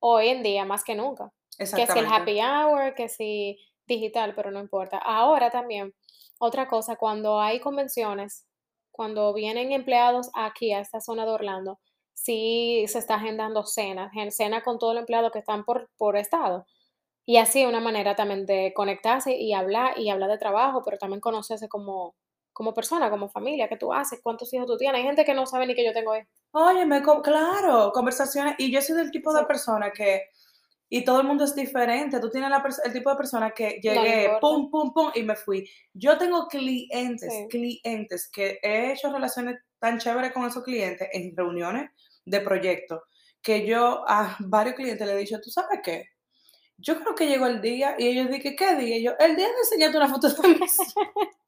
hoy 0.00 0.28
en 0.28 0.42
día 0.42 0.64
más 0.64 0.84
que 0.84 0.94
nunca. 0.94 1.32
Que 1.58 1.66
si 1.66 1.80
el 1.80 2.06
happy 2.06 2.40
hour, 2.40 2.94
que 2.94 3.08
si 3.08 3.58
digital, 3.86 4.34
pero 4.34 4.50
no 4.50 4.60
importa. 4.60 4.98
Ahora 4.98 5.50
también, 5.50 5.94
otra 6.38 6.68
cosa, 6.68 6.96
cuando 6.96 7.40
hay 7.40 7.60
convenciones, 7.60 8.46
cuando 8.90 9.32
vienen 9.32 9.72
empleados 9.72 10.30
aquí 10.34 10.72
a 10.72 10.80
esta 10.80 11.00
zona 11.00 11.24
de 11.24 11.32
Orlando, 11.32 11.80
sí 12.14 12.84
se 12.88 12.98
está 12.98 13.16
agendando 13.16 13.64
cenas, 13.64 14.12
cena 14.30 14.62
con 14.62 14.78
todos 14.78 14.94
los 14.94 15.02
empleados 15.02 15.32
que 15.32 15.40
están 15.40 15.64
por, 15.64 15.90
por 15.96 16.16
estado. 16.16 16.66
Y 17.26 17.38
así 17.38 17.64
una 17.64 17.80
manera 17.80 18.14
también 18.16 18.46
de 18.46 18.72
conectarse 18.74 19.36
y 19.36 19.52
hablar, 19.54 19.98
y 19.98 20.10
hablar 20.10 20.30
de 20.30 20.38
trabajo, 20.38 20.82
pero 20.84 20.98
también 20.98 21.20
conocerse 21.20 21.68
como, 21.68 22.14
como 22.52 22.74
persona, 22.74 23.10
como 23.10 23.28
familia, 23.28 23.68
qué 23.68 23.76
tú 23.76 23.92
haces, 23.92 24.20
cuántos 24.22 24.52
hijos 24.52 24.66
tú 24.66 24.76
tienes. 24.76 24.98
Hay 24.98 25.06
gente 25.06 25.24
que 25.24 25.34
no 25.34 25.46
sabe 25.46 25.66
ni 25.66 25.74
que 25.74 25.84
yo 25.84 25.92
tengo 25.92 26.12
ahí. 26.12 26.22
Oye, 26.52 26.86
claro, 27.22 27.92
conversaciones. 27.92 28.54
Y 28.58 28.70
yo 28.70 28.80
soy 28.82 28.96
del 28.96 29.10
tipo 29.10 29.32
de 29.32 29.44
persona 29.44 29.90
que, 29.90 30.28
y 30.88 31.04
todo 31.04 31.20
el 31.20 31.26
mundo 31.26 31.44
es 31.44 31.54
diferente. 31.54 32.20
Tú 32.20 32.30
tienes 32.30 32.50
el 32.84 32.92
tipo 32.92 33.10
de 33.10 33.16
persona 33.16 33.50
que 33.50 33.80
llegué, 33.82 34.30
pum, 34.40 34.70
pum, 34.70 34.92
pum, 34.92 35.10
y 35.14 35.22
me 35.22 35.34
fui. 35.34 35.68
Yo 35.92 36.18
tengo 36.18 36.46
clientes, 36.46 37.32
clientes, 37.50 38.30
que 38.30 38.58
he 38.62 38.92
hecho 38.92 39.12
relaciones 39.12 39.56
tan 39.78 39.98
chéveres 39.98 40.32
con 40.32 40.46
esos 40.46 40.62
clientes 40.62 41.08
en 41.12 41.36
reuniones 41.36 41.90
de 42.24 42.40
proyectos, 42.40 43.02
que 43.42 43.66
yo 43.66 44.04
a 44.08 44.36
varios 44.40 44.76
clientes 44.76 45.06
le 45.06 45.14
he 45.14 45.18
dicho, 45.18 45.40
¿tú 45.40 45.50
sabes 45.50 45.80
qué? 45.82 46.08
Yo 46.76 46.98
creo 47.00 47.14
que 47.14 47.26
llegó 47.26 47.46
el 47.46 47.60
día 47.60 47.94
y 47.98 48.08
ellos 48.08 48.30
dije, 48.30 48.56
¿qué 48.56 48.74
día? 48.76 48.96
Y 48.96 49.04
yo, 49.04 49.12
el 49.18 49.36
día 49.36 49.46
de 49.46 49.58
enseñarte 49.58 49.96
una 49.96 50.08
foto 50.08 50.28
de 50.28 50.48
mis 50.48 50.76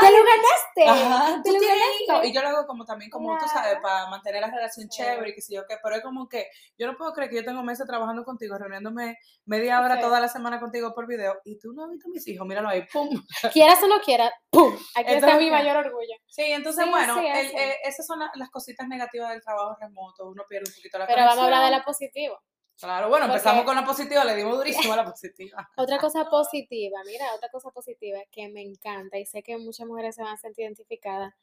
¡Te 0.00 0.10
lo 0.10 0.18
ganaste! 0.24 1.42
¡Te 1.44 1.52
lo 1.52 1.60
ganaste! 1.60 2.28
Y 2.28 2.32
yo 2.32 2.42
lo 2.42 2.48
hago 2.48 2.66
como 2.66 2.84
también, 2.84 3.10
como 3.10 3.36
tú 3.38 3.46
sabes, 3.46 3.78
para 3.80 4.08
mantener 4.08 4.40
la 4.40 4.50
relación 4.50 4.88
chévere 4.88 5.30
y 5.30 5.34
que 5.34 5.40
si 5.40 5.54
yo 5.54 5.66
qué, 5.66 5.76
pero 5.82 5.96
es 5.96 6.02
como 6.02 6.28
que 6.28 6.48
yo 6.78 6.86
no 6.86 6.96
puedo 6.96 7.12
creer 7.12 7.30
que 7.30 7.36
yo 7.36 7.44
tengo 7.44 7.62
meses 7.62 7.86
trabajando 7.86 8.24
contigo, 8.24 8.58
reuniéndome 8.58 9.18
media 9.44 9.80
hora 9.80 10.00
toda 10.00 10.20
la 10.20 10.28
semana 10.28 10.60
contigo 10.60 10.94
por 10.94 11.06
video 11.06 11.36
y 11.44 11.58
tú 11.58 11.72
no 11.72 11.84
has 11.84 11.90
visto 11.90 12.08
a 12.08 12.12
mis 12.12 12.26
hijos, 12.28 12.46
míralo 12.46 12.68
ahí, 12.68 12.84
¡pum! 12.92 13.08
Quieras 13.52 13.82
o 13.82 13.86
no 13.86 14.00
quieras, 14.00 14.32
¡pum! 14.50 14.76
Aquí 14.94 15.14
está 15.14 15.36
mi 15.36 15.50
mayor 15.50 15.76
orgullo. 15.76 16.14
Sí, 16.26 16.44
entonces, 16.44 16.88
bueno, 16.88 17.20
eh, 17.20 17.76
esas 17.84 18.06
son 18.06 18.20
las 18.34 18.50
cositas 18.50 18.88
negativas 18.88 19.30
del 19.30 19.42
trabajo 19.42 19.76
remoto, 19.80 20.28
uno 20.28 20.44
pierde 20.48 20.68
un 20.68 20.74
poquito 20.74 20.98
la 20.98 21.06
Pero 21.06 21.22
vamos 21.22 21.38
a 21.38 21.44
hablar 21.44 21.64
de 21.64 21.70
la 21.70 21.84
positiva. 21.84 22.40
Claro, 22.78 23.08
bueno, 23.08 23.26
empezamos 23.26 23.64
con 23.64 23.74
la 23.74 23.84
positiva, 23.84 24.24
le 24.24 24.36
dimos 24.36 24.56
durísimo 24.56 24.92
a 24.92 24.96
la 24.96 25.04
positiva. 25.04 25.68
otra 25.76 25.98
cosa 25.98 26.28
positiva, 26.28 26.98
mira, 27.06 27.34
otra 27.34 27.48
cosa 27.48 27.70
positiva 27.70 28.18
que 28.30 28.48
me 28.48 28.62
encanta 28.62 29.18
y 29.18 29.24
sé 29.24 29.42
que 29.42 29.56
muchas 29.56 29.86
mujeres 29.86 30.14
se 30.14 30.22
van 30.22 30.34
a 30.34 30.36
sentir 30.36 30.64
identificadas, 30.64 31.34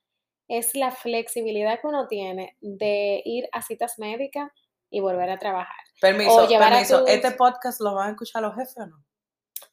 es 0.47 0.75
la 0.75 0.91
flexibilidad 0.91 1.79
que 1.81 1.87
uno 1.87 2.07
tiene 2.07 2.55
de 2.61 3.21
ir 3.25 3.49
a 3.51 3.61
citas 3.61 3.97
médicas 3.97 4.51
y 4.89 4.99
volver 4.99 5.29
a 5.31 5.39
trabajar. 5.39 5.75
Permiso, 5.99 6.47
permiso. 6.47 7.07
¿Este 7.07 7.31
podcast 7.31 7.81
lo 7.81 7.95
van 7.95 8.09
a 8.09 8.11
escuchar 8.11 8.43
los 8.43 8.53
jefes 8.53 8.77
o 8.77 8.85
no? 8.85 9.03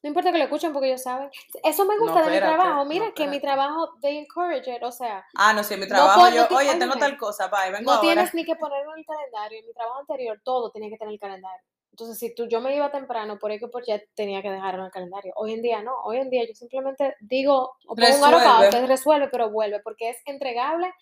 No 0.03 0.09
importa 0.09 0.33
que 0.33 0.39
lo 0.39 0.45
escuchen 0.45 0.73
porque 0.73 0.89
ellos 0.89 1.03
saben. 1.03 1.31
Eso 1.63 1.85
me 1.85 1.99
gusta 1.99 2.23
de 2.23 2.31
mi 2.31 2.39
trabajo. 2.39 2.85
Mira 2.85 3.13
que 3.13 3.27
mi 3.27 3.41
trabajo, 3.41 3.95
they 4.01 4.19
encourage 4.19 4.71
it, 4.71 4.83
o 4.83 4.93
sea. 4.93 5.25
Ah, 5.35 5.53
no, 5.53 5.63
sí, 5.63 5.77
mi 5.77 5.87
trabajo 5.87 6.29
yo, 6.31 6.47
oye, 6.57 6.75
tengo 6.77 6.97
tal 6.97 7.17
cosa, 7.17 7.49
bye, 7.49 7.71
vengo 7.73 7.93
No 7.93 8.01
tienes 8.01 8.33
ni 8.35 8.45
que 8.45 8.57
ponerlo 8.57 8.93
en 8.95 9.01
el 9.01 9.07
calendario. 9.07 9.59
En 9.59 9.67
mi 9.67 9.73
trabajo 9.73 10.01
anterior 10.01 10.41
todo 10.45 10.71
tenía 10.71 10.91
que 10.91 10.97
tener 10.97 11.15
el 11.15 11.21
calendario. 11.21 11.65
Entonces, 11.91 12.19
si 12.19 12.35
tú, 12.35 12.47
yo 12.49 12.61
me 12.61 12.75
iba 12.75 12.91
temprano, 12.91 13.39
por 13.39 13.51
ahí 13.51 13.59
que 13.59 13.69
por 13.69 13.85
ya 13.85 14.01
tenía 14.15 14.41
que 14.43 14.51
dejarlo 14.51 14.81
en 14.81 14.87
el 14.87 14.93
calendario. 14.93 15.33
Hoy 15.37 15.53
en 15.53 15.63
día 15.63 15.83
no. 15.83 15.93
Hoy 16.05 16.19
en 16.19 16.31
día 16.31 16.47
yo 16.47 16.55
simplemente 16.55 17.17
digo, 17.21 17.73
o 17.87 17.95
pongo 17.95 18.27
un 18.27 18.71
que 18.71 18.87
resuelve, 18.87 19.29
pero 19.29 19.51
vuelve, 19.51 19.81
porque 19.81 20.11
es 20.11 20.17
entregable. 20.25 20.93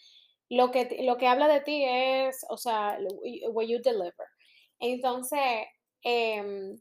Lo 0.49 0.71
que, 0.71 0.99
lo 1.03 1.19
que 1.19 1.29
habla 1.29 1.47
de 1.47 1.61
ti 1.61 1.85
es, 1.87 2.45
o 2.49 2.57
sea, 2.57 2.99
what 3.53 3.67
you 3.67 3.81
deliver. 3.83 4.27
Entonces, 4.81 5.67
eh, 6.03 6.75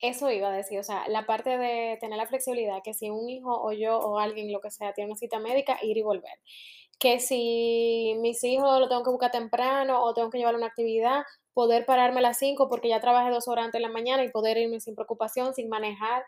eso 0.00 0.30
iba 0.30 0.48
a 0.48 0.56
decir, 0.56 0.78
o 0.78 0.82
sea, 0.82 1.08
la 1.08 1.26
parte 1.26 1.58
de 1.58 1.98
tener 2.00 2.16
la 2.16 2.26
flexibilidad, 2.26 2.82
que 2.82 2.94
si 2.94 3.10
un 3.10 3.28
hijo 3.28 3.50
o 3.62 3.72
yo 3.72 3.98
o 3.98 4.18
alguien, 4.18 4.52
lo 4.52 4.60
que 4.60 4.70
sea, 4.70 4.92
tiene 4.92 5.10
una 5.10 5.18
cita 5.18 5.38
médica, 5.38 5.78
ir 5.82 5.96
y 5.96 6.02
volver. 6.02 6.38
Que 6.98 7.20
si 7.20 8.16
mis 8.20 8.42
hijos 8.44 8.80
lo 8.80 8.88
tengo 8.88 9.02
que 9.04 9.10
buscar 9.10 9.30
temprano 9.30 10.02
o 10.02 10.14
tengo 10.14 10.30
que 10.30 10.38
llevar 10.38 10.54
una 10.54 10.66
actividad, 10.66 11.22
poder 11.54 11.86
pararme 11.86 12.20
a 12.20 12.22
las 12.22 12.38
5 12.38 12.68
porque 12.68 12.88
ya 12.88 13.00
trabajé 13.00 13.30
dos 13.30 13.48
horas 13.48 13.66
antes 13.66 13.78
de 13.80 13.86
la 13.86 13.92
mañana 13.92 14.24
y 14.24 14.30
poder 14.30 14.56
irme 14.58 14.80
sin 14.80 14.94
preocupación, 14.94 15.54
sin 15.54 15.68
manejar 15.68 16.24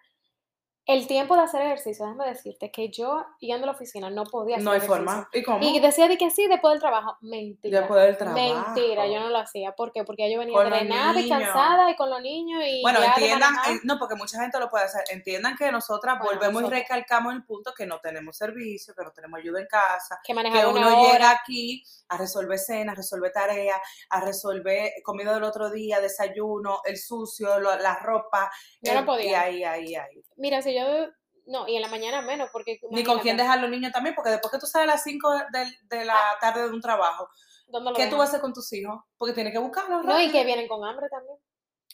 el 0.84 1.06
tiempo 1.06 1.36
de 1.36 1.42
hacer 1.42 1.62
ejercicio, 1.62 2.04
déjame 2.04 2.28
decirte 2.28 2.72
que 2.72 2.88
yo 2.90 3.24
yendo 3.38 3.64
a 3.64 3.66
la 3.66 3.72
oficina 3.72 4.10
no 4.10 4.24
podía 4.24 4.56
hacer 4.56 4.64
No 4.64 4.72
hay 4.72 4.80
forma. 4.80 5.28
¿Y 5.32 5.42
cómo? 5.44 5.64
Y 5.64 5.78
decía 5.78 6.08
de 6.08 6.18
que 6.18 6.28
sí, 6.30 6.48
después 6.48 6.72
del 6.72 6.80
trabajo. 6.80 7.16
Mentira. 7.20 7.80
Después 7.80 8.02
del 8.02 8.16
trabajo. 8.16 8.74
Mentira, 8.74 9.06
yo 9.06 9.20
no 9.20 9.30
lo 9.30 9.38
hacía. 9.38 9.72
¿Por 9.76 9.92
qué? 9.92 10.02
Porque 10.02 10.30
yo 10.32 10.40
venía 10.40 10.58
drenada 10.58 11.20
y 11.20 11.28
cansada 11.28 11.88
y 11.88 11.94
con 11.94 12.10
los 12.10 12.20
niños 12.20 12.62
y. 12.66 12.82
Bueno, 12.82 12.98
entiendan, 13.00 13.54
no, 13.84 13.96
porque 13.98 14.16
mucha 14.16 14.40
gente 14.40 14.58
lo 14.58 14.68
puede 14.68 14.84
hacer. 14.84 15.04
Entiendan 15.10 15.56
que 15.56 15.70
nosotras 15.70 16.18
volvemos 16.18 16.62
y 16.64 16.66
recalcamos 16.66 17.32
el 17.32 17.44
punto 17.44 17.72
que 17.74 17.86
no 17.86 18.00
tenemos 18.00 18.36
servicio, 18.36 18.92
que 18.94 19.04
no 19.04 19.12
tenemos 19.12 19.38
ayuda 19.38 19.60
en 19.60 19.66
casa. 19.66 20.20
Que, 20.24 20.34
que 20.34 20.66
uno 20.66 21.12
llega 21.12 21.30
aquí 21.30 21.84
a 22.08 22.16
resolver 22.16 22.58
cenas, 22.58 22.94
a 22.94 22.96
resolver 22.96 23.30
tareas, 23.32 23.80
a 24.10 24.20
resolver 24.20 24.90
comida 25.04 25.32
del 25.32 25.44
otro 25.44 25.70
día, 25.70 26.00
desayuno, 26.00 26.80
el 26.84 26.98
sucio, 26.98 27.60
la 27.60 27.96
ropa. 28.00 28.50
Yo 28.80 28.94
no 28.94 29.06
podía. 29.06 29.48
Y 29.50 29.62
ahí, 29.62 29.64
ahí, 29.64 29.94
ahí. 29.94 30.24
Mira, 30.36 30.60
si 30.60 30.71
yo, 30.74 31.08
no, 31.46 31.68
y 31.68 31.76
en 31.76 31.82
la 31.82 31.88
mañana 31.88 32.22
menos, 32.22 32.48
porque... 32.52 32.80
Ni 32.90 33.04
con 33.04 33.18
quién 33.18 33.36
dejar 33.36 33.60
los 33.60 33.70
niños 33.70 33.92
también, 33.92 34.14
porque 34.14 34.30
después 34.30 34.52
que 34.52 34.58
tú 34.58 34.66
sales 34.66 34.88
a 34.88 34.94
las 34.94 35.02
5 35.02 35.30
de, 35.90 36.04
la 36.04 36.14
ah. 36.14 36.38
tarde 36.40 36.62
de 36.62 36.70
un 36.70 36.80
trabajo, 36.80 37.28
¿qué 37.96 38.06
tú 38.06 38.16
vas 38.16 38.28
a 38.28 38.30
hacer 38.30 38.40
con 38.40 38.52
tus 38.52 38.72
hijos? 38.72 39.00
Porque 39.16 39.34
tienes 39.34 39.52
que 39.52 39.58
buscarlos. 39.58 40.04
No, 40.04 40.20
y 40.20 40.30
que 40.30 40.44
vienen 40.44 40.68
con 40.68 40.84
hambre 40.84 41.08
también. 41.10 41.38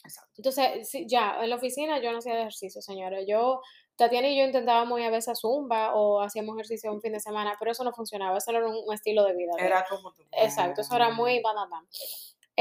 Exacto. 0.03 0.33
Entonces, 0.37 1.05
ya, 1.07 1.37
en 1.41 1.49
la 1.49 1.57
oficina 1.57 1.99
yo 1.99 2.11
no 2.11 2.19
hacía 2.19 2.39
ejercicio, 2.39 2.81
señora. 2.81 3.21
Yo, 3.27 3.61
Tatiana 3.95 4.29
y 4.29 4.37
yo 4.37 4.45
intentábamos 4.45 5.01
a 5.01 5.09
veces 5.09 5.39
Zumba 5.41 5.93
o 5.93 6.21
hacíamos 6.21 6.55
ejercicio 6.55 6.91
un 6.91 7.01
fin 7.01 7.13
de 7.13 7.19
semana, 7.19 7.55
pero 7.59 7.71
eso 7.71 7.83
no 7.83 7.91
funcionaba, 7.91 8.37
eso 8.37 8.51
era 8.51 8.65
un, 8.65 8.93
estilo 8.93 9.25
de 9.25 9.35
vida. 9.35 9.51
Era 9.57 9.85
como 9.89 10.13
tú. 10.13 10.23
Exacto, 10.31 10.81
eso 10.81 10.95
era 10.95 11.09
muy 11.09 11.41
banana. 11.41 11.85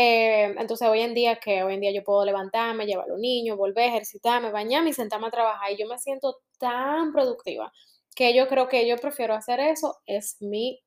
Eh, 0.00 0.54
entonces 0.56 0.86
hoy 0.86 1.00
en 1.00 1.12
día 1.12 1.40
que 1.40 1.64
hoy 1.64 1.74
en 1.74 1.80
día 1.80 1.90
yo 1.90 2.04
puedo 2.04 2.24
levantarme, 2.24 2.86
llevar 2.86 3.06
a 3.06 3.08
los 3.08 3.18
niños, 3.18 3.56
volver, 3.56 3.88
ejercitarme, 3.88 4.52
bañarme 4.52 4.90
y 4.90 4.92
sentarme 4.92 5.26
a 5.26 5.30
trabajar 5.30 5.72
y 5.72 5.76
yo 5.76 5.88
me 5.88 5.98
siento 5.98 6.36
tan 6.56 7.10
productiva 7.10 7.72
que 8.14 8.32
yo 8.32 8.46
creo 8.46 8.68
que 8.68 8.86
yo 8.86 8.96
prefiero 8.96 9.34
hacer 9.34 9.58
eso, 9.58 9.98
es 10.06 10.40
mi 10.40 10.80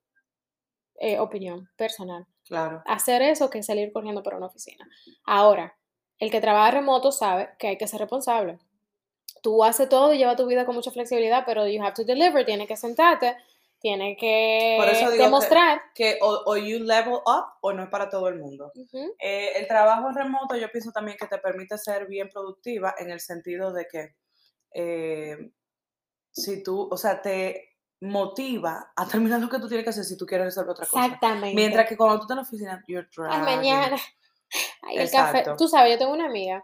eh, 1.02 1.20
opinión 1.20 1.68
personal. 1.76 2.26
Claro. 2.46 2.84
Hacer 2.86 3.22
eso 3.22 3.50
que 3.50 3.64
salir 3.64 3.92
corriendo 3.92 4.24
para 4.24 4.38
una 4.38 4.46
oficina. 4.46 4.88
Ahora, 5.26 5.78
el 6.18 6.32
que 6.32 6.40
trabaja 6.40 6.72
remoto 6.72 7.12
sabe 7.12 7.50
que 7.60 7.68
hay 7.68 7.78
que 7.78 7.88
ser 7.88 8.00
responsable. 8.00 8.60
Tú 9.44 9.62
haces 9.66 9.90
todo 9.90 10.14
y 10.14 10.20
lleva 10.20 10.38
tu 10.38 10.46
vida 10.46 10.66
con 10.66 10.76
mucha 10.76 10.92
flexibilidad, 10.92 11.44
pero 11.46 11.68
you 11.68 11.84
have 11.84 11.96
to 11.96 12.06
deliver, 12.06 12.46
tienes 12.46 12.70
que 12.70 12.78
sentarte, 12.78 13.36
tiene 13.82 14.16
que 14.16 14.78
demostrar 15.18 15.82
que, 15.96 16.20
o, 16.22 16.56
you 16.56 16.80
level 16.80 17.16
up 17.26 17.46
o 17.62 17.74
no 17.74 17.84
es 17.84 17.90
para 17.90 18.10
todo 18.10 18.28
el 18.28 18.38
mundo. 18.38 18.72
Eh, 19.20 19.54
el 19.56 19.68
trabajo 19.68 20.12
remoto 20.12 20.56
yo 20.56 20.72
pienso 20.72 20.92
también 20.92 21.18
que 21.20 21.26
te 21.26 21.40
permite 21.40 21.78
ser 21.80 22.08
bien 22.08 22.30
productiva 22.30 22.94
en 23.00 23.10
el 23.10 23.20
sentido 23.20 23.74
de 23.74 23.88
que 23.92 24.16
eh, 24.74 25.52
si 26.32 26.62
tú, 26.62 26.88
o 26.92 26.96
sea, 26.96 27.22
te 27.22 27.72
motiva 28.02 28.94
a 28.96 29.08
terminar 29.08 29.42
lo 29.42 29.50
que 29.50 29.60
tú 29.60 29.68
tienes 29.68 29.84
que 29.84 29.90
hacer 29.90 30.04
si 30.04 30.16
tú 30.16 30.28
quieres 30.28 30.46
resolver 30.46 30.72
otra 30.72 30.86
cosa. 30.86 31.06
Exactamente. 31.06 31.56
Mientras 31.56 31.88
que 31.88 31.98
cuando 31.98 32.18
tú 32.18 32.24
estás 32.24 32.36
en 32.36 32.38
la 32.38 32.44
oficina, 32.44 32.84
you're 32.88 33.08
Ay, 33.30 33.42
mañana. 33.42 33.98
el 34.92 35.10
café. 35.10 35.44
Tú 35.58 35.68
sabes, 35.68 35.94
yo 35.94 35.98
tengo 35.98 36.14
una 36.14 36.28
amiga 36.28 36.64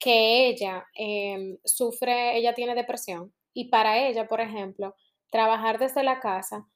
que 0.00 0.48
ella 0.48 0.84
em, 0.94 1.58
sufre, 1.64 2.36
ella 2.36 2.54
tiene 2.54 2.74
depresión 2.74 3.32
y 3.52 3.68
para 3.68 3.98
ella, 3.98 4.26
por 4.26 4.40
ejemplo, 4.40 4.96
trabajar 5.30 5.78
desde 5.78 6.02
la 6.02 6.20
casa, 6.20 6.66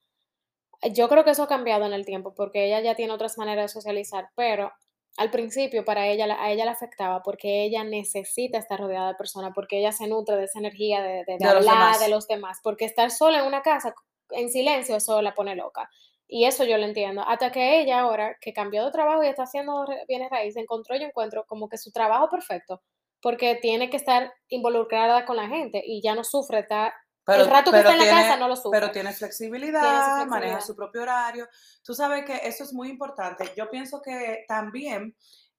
yo 0.92 1.08
creo 1.08 1.24
que 1.24 1.30
eso 1.30 1.44
ha 1.44 1.48
cambiado 1.48 1.86
en 1.86 1.92
el 1.92 2.04
tiempo 2.04 2.34
porque 2.34 2.66
ella 2.66 2.80
ya 2.80 2.94
tiene 2.94 3.12
otras 3.12 3.38
maneras 3.38 3.64
de 3.64 3.80
socializar, 3.80 4.28
pero 4.34 4.72
al 5.16 5.30
principio 5.30 5.84
para 5.84 6.08
ella, 6.08 6.36
a 6.40 6.50
ella 6.50 6.64
le 6.64 6.70
afectaba 6.72 7.22
porque 7.22 7.64
ella 7.64 7.84
necesita 7.84 8.58
estar 8.58 8.80
rodeada 8.80 9.08
de 9.08 9.14
personas, 9.14 9.52
porque 9.54 9.78
ella 9.78 9.92
se 9.92 10.08
nutre 10.08 10.36
de 10.36 10.44
esa 10.44 10.58
energía 10.58 11.02
de, 11.02 11.24
de, 11.24 11.46
hablar 11.46 11.98
de 11.98 12.08
los 12.08 12.26
demás, 12.26 12.60
porque 12.62 12.84
estar 12.84 13.10
sola 13.10 13.40
en 13.40 13.46
una 13.46 13.62
casa 13.62 13.94
en 14.30 14.50
silencio, 14.50 14.96
eso 14.96 15.22
la 15.22 15.34
pone 15.34 15.54
loca. 15.54 15.88
Y 16.26 16.46
eso 16.46 16.64
yo 16.64 16.78
lo 16.78 16.84
entiendo. 16.84 17.22
Hasta 17.26 17.52
que 17.52 17.80
ella 17.80 18.00
ahora, 18.00 18.36
que 18.40 18.52
cambió 18.52 18.84
de 18.84 18.90
trabajo 18.90 19.22
y 19.22 19.28
está 19.28 19.44
haciendo 19.44 19.86
bienes 20.08 20.30
raíces, 20.30 20.62
encontró 20.62 20.96
yo 20.96 21.06
encuentro 21.06 21.44
como 21.46 21.68
que 21.68 21.78
su 21.78 21.92
trabajo 21.92 22.28
perfecto, 22.28 22.82
porque 23.20 23.56
tiene 23.56 23.90
que 23.90 23.98
estar 23.98 24.32
involucrada 24.48 25.26
con 25.26 25.36
la 25.36 25.48
gente 25.48 25.82
y 25.84 26.02
ya 26.02 26.14
no 26.14 26.24
sufre, 26.24 26.60
está 26.60 26.94
pero, 27.24 27.44
el 27.44 27.50
rato 27.50 27.70
que 27.70 27.78
está 27.78 27.92
en 27.92 27.98
la 27.98 28.04
casa 28.04 28.36
no 28.36 28.48
lo 28.48 28.56
sufre. 28.56 28.80
Pero 28.80 28.92
tiene 28.92 29.12
flexibilidad, 29.12 30.26
maneja 30.26 30.60
su 30.60 30.76
propio 30.76 31.02
horario. 31.02 31.48
Tú 31.82 31.94
sabes 31.94 32.24
que 32.24 32.40
eso 32.44 32.64
es 32.64 32.72
muy 32.72 32.88
importante. 32.88 33.52
Yo 33.56 33.70
pienso 33.70 34.02
que 34.02 34.44
también 34.46 35.14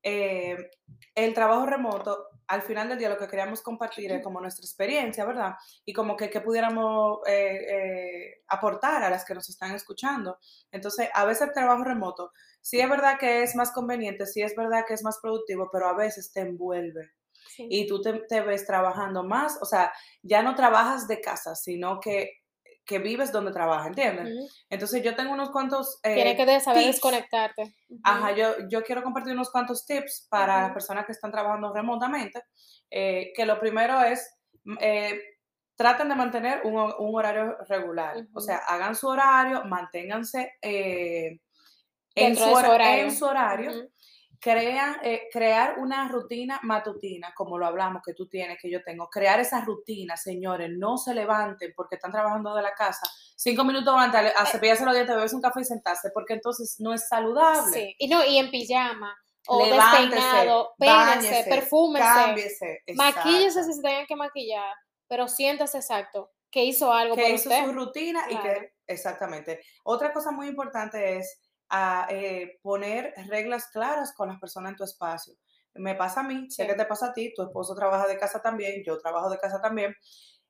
eh, 0.07 0.69
el 1.15 1.33
trabajo 1.33 1.65
remoto, 1.65 2.27
al 2.47 2.61
final 2.61 2.87
del 2.87 2.99
día 2.99 3.09
lo 3.09 3.17
que 3.17 3.27
queríamos 3.27 3.61
compartir 3.61 4.11
es 4.11 4.23
como 4.23 4.39
nuestra 4.39 4.63
experiencia, 4.63 5.25
¿verdad? 5.25 5.55
Y 5.83 5.93
como 5.93 6.15
que, 6.15 6.29
que 6.29 6.41
pudiéramos 6.41 7.21
eh, 7.25 7.57
eh, 7.69 8.43
aportar 8.47 9.01
a 9.01 9.09
las 9.09 9.25
que 9.25 9.33
nos 9.33 9.49
están 9.49 9.73
escuchando. 9.73 10.37
Entonces, 10.71 11.09
a 11.11 11.25
veces 11.25 11.47
el 11.47 11.53
trabajo 11.55 11.83
remoto, 11.83 12.31
sí 12.61 12.79
es 12.79 12.87
verdad 12.87 13.17
que 13.17 13.41
es 13.41 13.55
más 13.55 13.71
conveniente, 13.71 14.27
sí 14.27 14.43
es 14.43 14.55
verdad 14.55 14.85
que 14.87 14.93
es 14.93 15.03
más 15.03 15.17
productivo, 15.19 15.69
pero 15.71 15.87
a 15.87 15.93
veces 15.93 16.31
te 16.31 16.41
envuelve 16.41 17.15
Sí. 17.47 17.67
y 17.69 17.87
tú 17.87 18.01
te, 18.01 18.13
te 18.27 18.41
ves 18.41 18.65
trabajando 18.65 19.23
más, 19.23 19.57
o 19.61 19.65
sea, 19.65 19.91
ya 20.21 20.41
no 20.41 20.55
trabajas 20.55 21.07
de 21.07 21.21
casa, 21.21 21.55
sino 21.55 21.99
que, 21.99 22.31
que 22.85 22.99
vives 22.99 23.31
donde 23.31 23.51
trabajas, 23.51 23.87
¿entiendes? 23.87 24.33
Ujú. 24.33 24.47
Entonces 24.69 25.03
yo 25.03 25.15
tengo 25.15 25.31
unos 25.33 25.49
cuantos... 25.51 25.99
eh, 26.03 26.13
Tienes 26.15 26.35
que 26.37 26.59
saber 26.59 26.83
tips. 26.83 26.93
desconectarte. 26.95 27.61
Ujú. 27.89 27.99
Ajá, 28.03 28.31
yo, 28.35 28.67
yo 28.69 28.83
quiero 28.83 29.01
compartir 29.03 29.33
unos 29.33 29.49
cuantos 29.51 29.85
tips 29.85 30.27
para 30.29 30.57
las 30.57 30.65
Ujú. 30.65 30.73
personas 30.75 31.05
que 31.05 31.11
están 31.13 31.31
trabajando 31.31 31.73
remotamente, 31.73 32.43
eh, 32.91 33.31
que 33.35 33.45
lo 33.45 33.59
primero 33.59 34.01
es, 34.03 34.29
mm, 34.63 34.77
eh, 34.79 35.19
traten 35.75 36.09
de 36.09 36.15
mantener 36.15 36.61
un, 36.63 36.75
un 36.77 37.15
horario 37.15 37.57
regular, 37.67 38.17
o 38.17 38.19
Ujú. 38.37 38.41
sea, 38.41 38.57
hagan 38.67 38.95
su 38.95 39.07
horario, 39.07 39.63
manténganse 39.65 40.53
eh, 40.61 41.39
en, 42.15 42.35
su 42.35 42.43
su 42.43 42.49
hora- 42.51 42.69
horario. 42.71 43.03
en 43.03 43.11
su 43.15 43.25
horario, 43.25 43.71
Ujú. 43.71 43.91
Crean, 44.45 44.97
eh, 45.01 45.27
crear 45.31 45.79
una 45.79 46.07
rutina 46.07 46.59
matutina, 46.61 47.33
como 47.35 47.57
lo 47.57 47.65
hablamos, 47.65 48.03
que 48.05 48.13
tú 48.13 48.27
tienes, 48.27 48.59
que 48.61 48.69
yo 48.69 48.83
tengo, 48.83 49.09
crear 49.09 49.39
esa 49.39 49.61
rutina, 49.61 50.15
señores, 50.17 50.69
no 50.77 50.99
se 50.99 51.15
levanten 51.15 51.73
porque 51.75 51.95
están 51.95 52.11
trabajando 52.11 52.53
de 52.53 52.61
la 52.61 52.75
casa, 52.75 53.09
cinco 53.35 53.63
minutos 53.63 53.91
antes 53.97 54.21
a- 54.35 54.41
a 54.41 54.43
Eh. 54.43 54.47
cepillarse 54.51 54.85
los 54.85 54.93
dientes, 54.93 55.15
beberse 55.15 55.35
un 55.35 55.41
café 55.41 55.61
y 55.61 55.65
sentarse, 55.65 56.11
porque 56.13 56.33
entonces 56.35 56.75
no 56.79 56.93
es 56.93 57.07
saludable. 57.07 57.73
Sí, 57.73 57.95
y 57.97 58.07
no, 58.07 58.23
y 58.23 58.37
en 58.37 58.51
pijama, 58.51 59.17
o 59.47 59.65
Levántese, 59.65 60.15
despeinado, 60.15 60.73
báñese, 60.77 61.45
perfúmese, 61.49 62.05
cámbiese, 62.05 62.83
maquíllese 62.93 63.47
exacto. 63.47 63.63
si 63.71 63.73
se 63.73 63.81
tengan 63.81 64.05
que 64.05 64.15
maquillar, 64.15 64.73
pero 65.07 65.27
siéntase 65.27 65.79
exacto, 65.79 66.29
que 66.51 66.63
hizo 66.65 66.93
algo 66.93 67.15
que 67.15 67.21
por 67.23 67.31
hizo 67.31 67.49
usted. 67.49 67.65
su 67.65 67.73
rutina 67.73 68.25
y 68.29 68.37
que, 68.37 68.73
exactamente. 68.85 69.59
Otra 69.83 70.13
cosa 70.13 70.29
muy 70.31 70.47
importante 70.47 71.17
es 71.17 71.41
ah, 71.69 72.07
eh, 72.09 72.59
poner 72.61 73.13
reglas 73.27 73.67
claras 73.71 74.13
con 74.15 74.29
las 74.29 74.39
personas 74.39 74.71
en 74.71 74.77
tu 74.77 74.83
espacio. 74.83 75.33
Me 75.73 75.95
pasa 75.95 76.21
a 76.21 76.23
mí, 76.23 76.49
sé 76.49 76.63
Sí. 76.63 76.69
que 76.69 76.75
te 76.75 76.85
pasa 76.85 77.07
a 77.07 77.13
ti, 77.13 77.33
tu 77.35 77.43
esposo 77.43 77.75
trabaja 77.75 78.07
de 78.07 78.17
casa 78.17 78.41
también, 78.41 78.83
yo 78.85 78.97
trabajo 78.99 79.29
de 79.29 79.37
casa 79.37 79.61
también, 79.61 79.93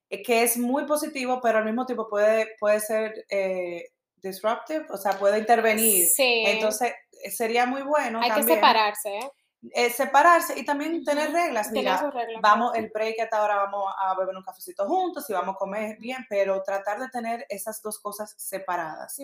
eh, 0.09 0.21
que 0.21 0.43
es 0.43 0.57
muy 0.57 0.85
positivo, 0.85 1.39
pero 1.41 1.57
al 1.59 1.65
mismo 1.65 1.85
tiempo 1.85 2.07
puede, 2.07 2.55
puede 2.59 2.79
ser 2.79 3.25
eh, 3.29 3.85
disruptive, 4.17 4.85
o 4.89 4.97
sea, 4.97 5.13
puede 5.17 5.39
intervenir. 5.39 6.05
Sí, 6.07 6.43
Entonces, 6.45 6.93
eh, 7.23 7.31
sería 7.31 7.65
muy 7.65 7.81
bueno 7.81 8.19
hay 8.21 8.31
que 8.31 8.43
separarse, 8.43 9.09
¿eh? 9.17 9.29
Eh, 9.73 9.89
separarse 9.89 10.57
y 10.59 10.65
también 10.65 11.03
tener 11.03 11.31
reglas. 11.31 11.71
Mira, 11.71 12.11
vamos, 12.41 12.71
claro. 12.71 12.73
el 12.73 12.91
break 12.91 13.19
hasta 13.21 13.37
ahora 13.37 13.55
vamos 13.55 13.93
a 13.97 14.17
beber 14.17 14.35
un 14.35 14.43
cafecito 14.43 14.85
juntos 14.85 15.29
y 15.29 15.33
vamos 15.33 15.55
a 15.55 15.57
comer 15.57 15.97
bien, 15.99 16.25
pero 16.29 16.61
tratar 16.63 16.99
de 16.99 17.09
tener 17.09 17.45
esas 17.49 17.81
dos 17.81 17.99
cosas 17.99 18.33
separadas. 18.37 19.17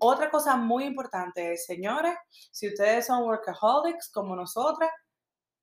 Otra 0.00 0.30
cosa 0.30 0.56
muy 0.56 0.84
importante 0.84 1.52
es, 1.52 1.66
señores, 1.66 2.14
si 2.50 2.68
ustedes 2.68 3.06
son 3.06 3.22
workaholics 3.24 4.10
como 4.10 4.34
nosotras, 4.36 4.90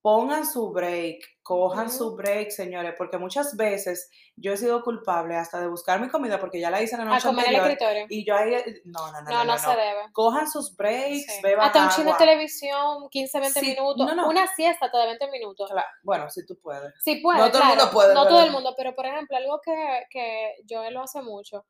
pongan 0.02 0.46
su 0.48 0.72
break, 0.72 1.20
cojan 1.44 1.88
Ujú. 1.88 1.96
su 1.98 2.16
break, 2.16 2.50
señores, 2.50 2.96
porque 2.98 3.18
muchas 3.18 3.56
veces 3.56 4.10
yo 4.36 4.54
he 4.54 4.58
sido 4.58 4.82
culpable 4.84 5.36
hasta 5.36 5.60
de 5.60 5.68
buscar 5.68 6.00
mi 6.02 6.10
comida 6.10 6.40
porque 6.40 6.60
ya 6.60 6.72
la 6.72 6.82
hice 6.82 6.98
la 6.98 7.04
A 7.04 7.06
noche 7.06 7.28
comer 7.28 7.46
en 7.48 7.50
el 7.54 7.56
anterior 7.62 7.72
escritorio. 7.98 8.06
y 8.10 8.26
yo 8.26 8.36
ahí, 8.36 8.52
no, 8.86 9.12
no, 9.12 9.22
no, 9.22 9.30
No, 9.30 9.30
no, 9.30 9.44
no, 9.46 9.52
no, 9.54 9.58
se 9.60 9.70
debe. 9.70 10.02
Cojan 10.14 10.50
sus 10.50 10.76
breaks, 10.76 11.26
Sí. 11.26 11.42
beban 11.44 11.68
Hasta 11.68 11.84
un 11.84 11.90
chin 11.90 12.06
de 12.06 12.14
televisión, 12.16 13.10
15, 13.10 13.40
20 13.40 13.60
Sí, 13.60 13.66
minutos. 13.68 14.08
no, 14.08 14.16
no. 14.16 14.28
Una 14.30 14.48
siesta 14.56 14.86
hasta 14.88 14.98
de 15.00 15.06
20 15.08 15.30
minutos. 15.30 15.70
Cla- 15.70 15.86
Bueno, 16.04 16.30
si 16.30 16.46
tú 16.46 16.58
puedes. 16.62 16.92
Sí 17.04 17.18
puede, 17.18 17.40
No 17.40 17.52
todo 17.52 17.62
el 17.62 17.68
mundo 17.68 17.84
claro, 17.84 17.94
puede, 17.94 18.14
no 18.16 18.28
todo 18.28 18.42
el 18.44 18.52
mundo, 18.52 18.74
pero 18.76 18.96
por 18.96 19.06
ejemplo, 19.06 19.38
algo 19.38 19.60
que, 19.64 20.04
que 20.10 20.56
yo 20.66 20.90
lo 20.90 21.04
hace 21.04 21.22
mucho, 21.22 21.66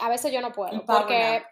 a 0.00 0.08
veces 0.08 0.32
yo 0.32 0.40
no 0.40 0.52
puedo, 0.52 0.72
Un 0.72 0.86
porque 0.86 1.44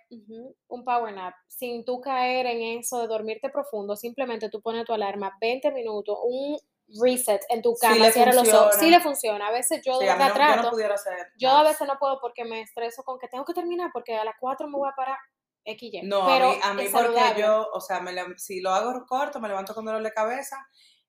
un 0.69 0.85
power 0.85 1.15
nap, 1.15 1.35
sin 1.47 1.85
tú 1.85 2.01
caer 2.01 2.47
en 2.47 2.79
eso 2.79 3.01
de 3.01 3.07
dormirte 3.07 3.51
profundo, 3.51 3.97
simplemente 3.97 4.49
tú 4.49 4.61
pones 4.63 4.85
tu 4.85 4.93
alarma 4.93 5.37
20 5.41 5.71
minutos, 5.73 6.19
un 6.25 6.59
reset 7.03 7.43
en 7.51 7.61
tu 7.61 7.75
Sí 7.75 7.87
cama, 7.87 8.07
le 8.07 8.13
cierra 8.13 8.33
los 8.33 8.53
ojos, 8.53 8.77
sí 8.77 8.89
le 8.91 9.01
funciona, 9.01 9.49
a 9.49 9.53
veces 9.53 9.83
yo 9.85 9.99
Sí, 9.99 10.07
de 10.07 10.15
verdad 10.15 10.57
no, 10.57 10.57
yo 10.57 10.63
no 10.63 10.71
pudiera 10.71 10.95
hacer. 10.95 11.15
yo 11.39 11.51
a 11.51 11.63
veces 11.63 11.87
no 11.87 11.99
puedo 11.99 12.19
porque 12.21 12.45
me 12.45 12.63
estreso 12.63 13.03
con 13.03 13.19
que 13.19 13.29
tengo 13.29 13.45
que 13.45 13.53
terminar 13.55 13.91
porque 13.93 14.17
a 14.17 14.25
las 14.25 14.35
4 14.41 14.69
me 14.69 14.79
voy 14.79 14.89
a 14.89 14.97
parar 14.97 15.19
XY, 15.67 16.01
No, 16.05 16.25
pero 16.27 16.49
a 16.49 16.53
mí, 16.55 16.61
a 16.63 16.75
mí 16.75 16.83
es 16.85 16.91
porque 16.93 17.07
saludable. 17.09 17.43
yo, 17.43 17.69
o 17.75 17.81
sea, 17.81 18.01
me 18.01 18.13
si 18.39 18.61
lo 18.63 18.71
hago 18.71 19.05
corto, 19.07 19.39
me 19.39 19.49
levanto 19.49 19.75
con 19.75 19.85
dolor 19.85 20.03
de 20.03 20.13
cabeza 20.13 20.57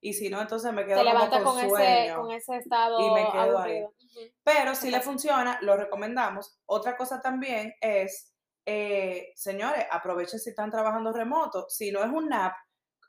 y 0.01 0.13
si 0.13 0.29
no, 0.29 0.41
entonces 0.41 0.71
me 0.73 0.85
quedo 0.85 1.03
te 1.03 1.09
como 1.11 1.53
con 1.53 1.69
con 1.69 1.81
ese, 1.81 2.13
con 2.15 2.31
ese 2.31 2.55
estado 2.57 2.99
y 2.99 3.11
me 3.11 3.29
quedo 3.31 3.59
ahí. 3.59 3.83
Pero 4.43 4.75
si 4.75 4.91
le 4.91 5.01
funciona, 5.01 5.57
lo 5.61 5.75
recomendamos. 5.77 6.57
Otra 6.65 6.95
cosa 6.97 7.21
también 7.21 7.73
es, 7.81 8.33
eh, 8.65 9.31
señores, 9.35 9.85
aprovechen 9.91 10.39
si 10.39 10.49
están 10.51 10.71
trabajando 10.71 11.11
remoto. 11.11 11.65
Si 11.69 11.91
no 11.91 12.03
es 12.03 12.09
un 12.11 12.29
nap, 12.29 12.53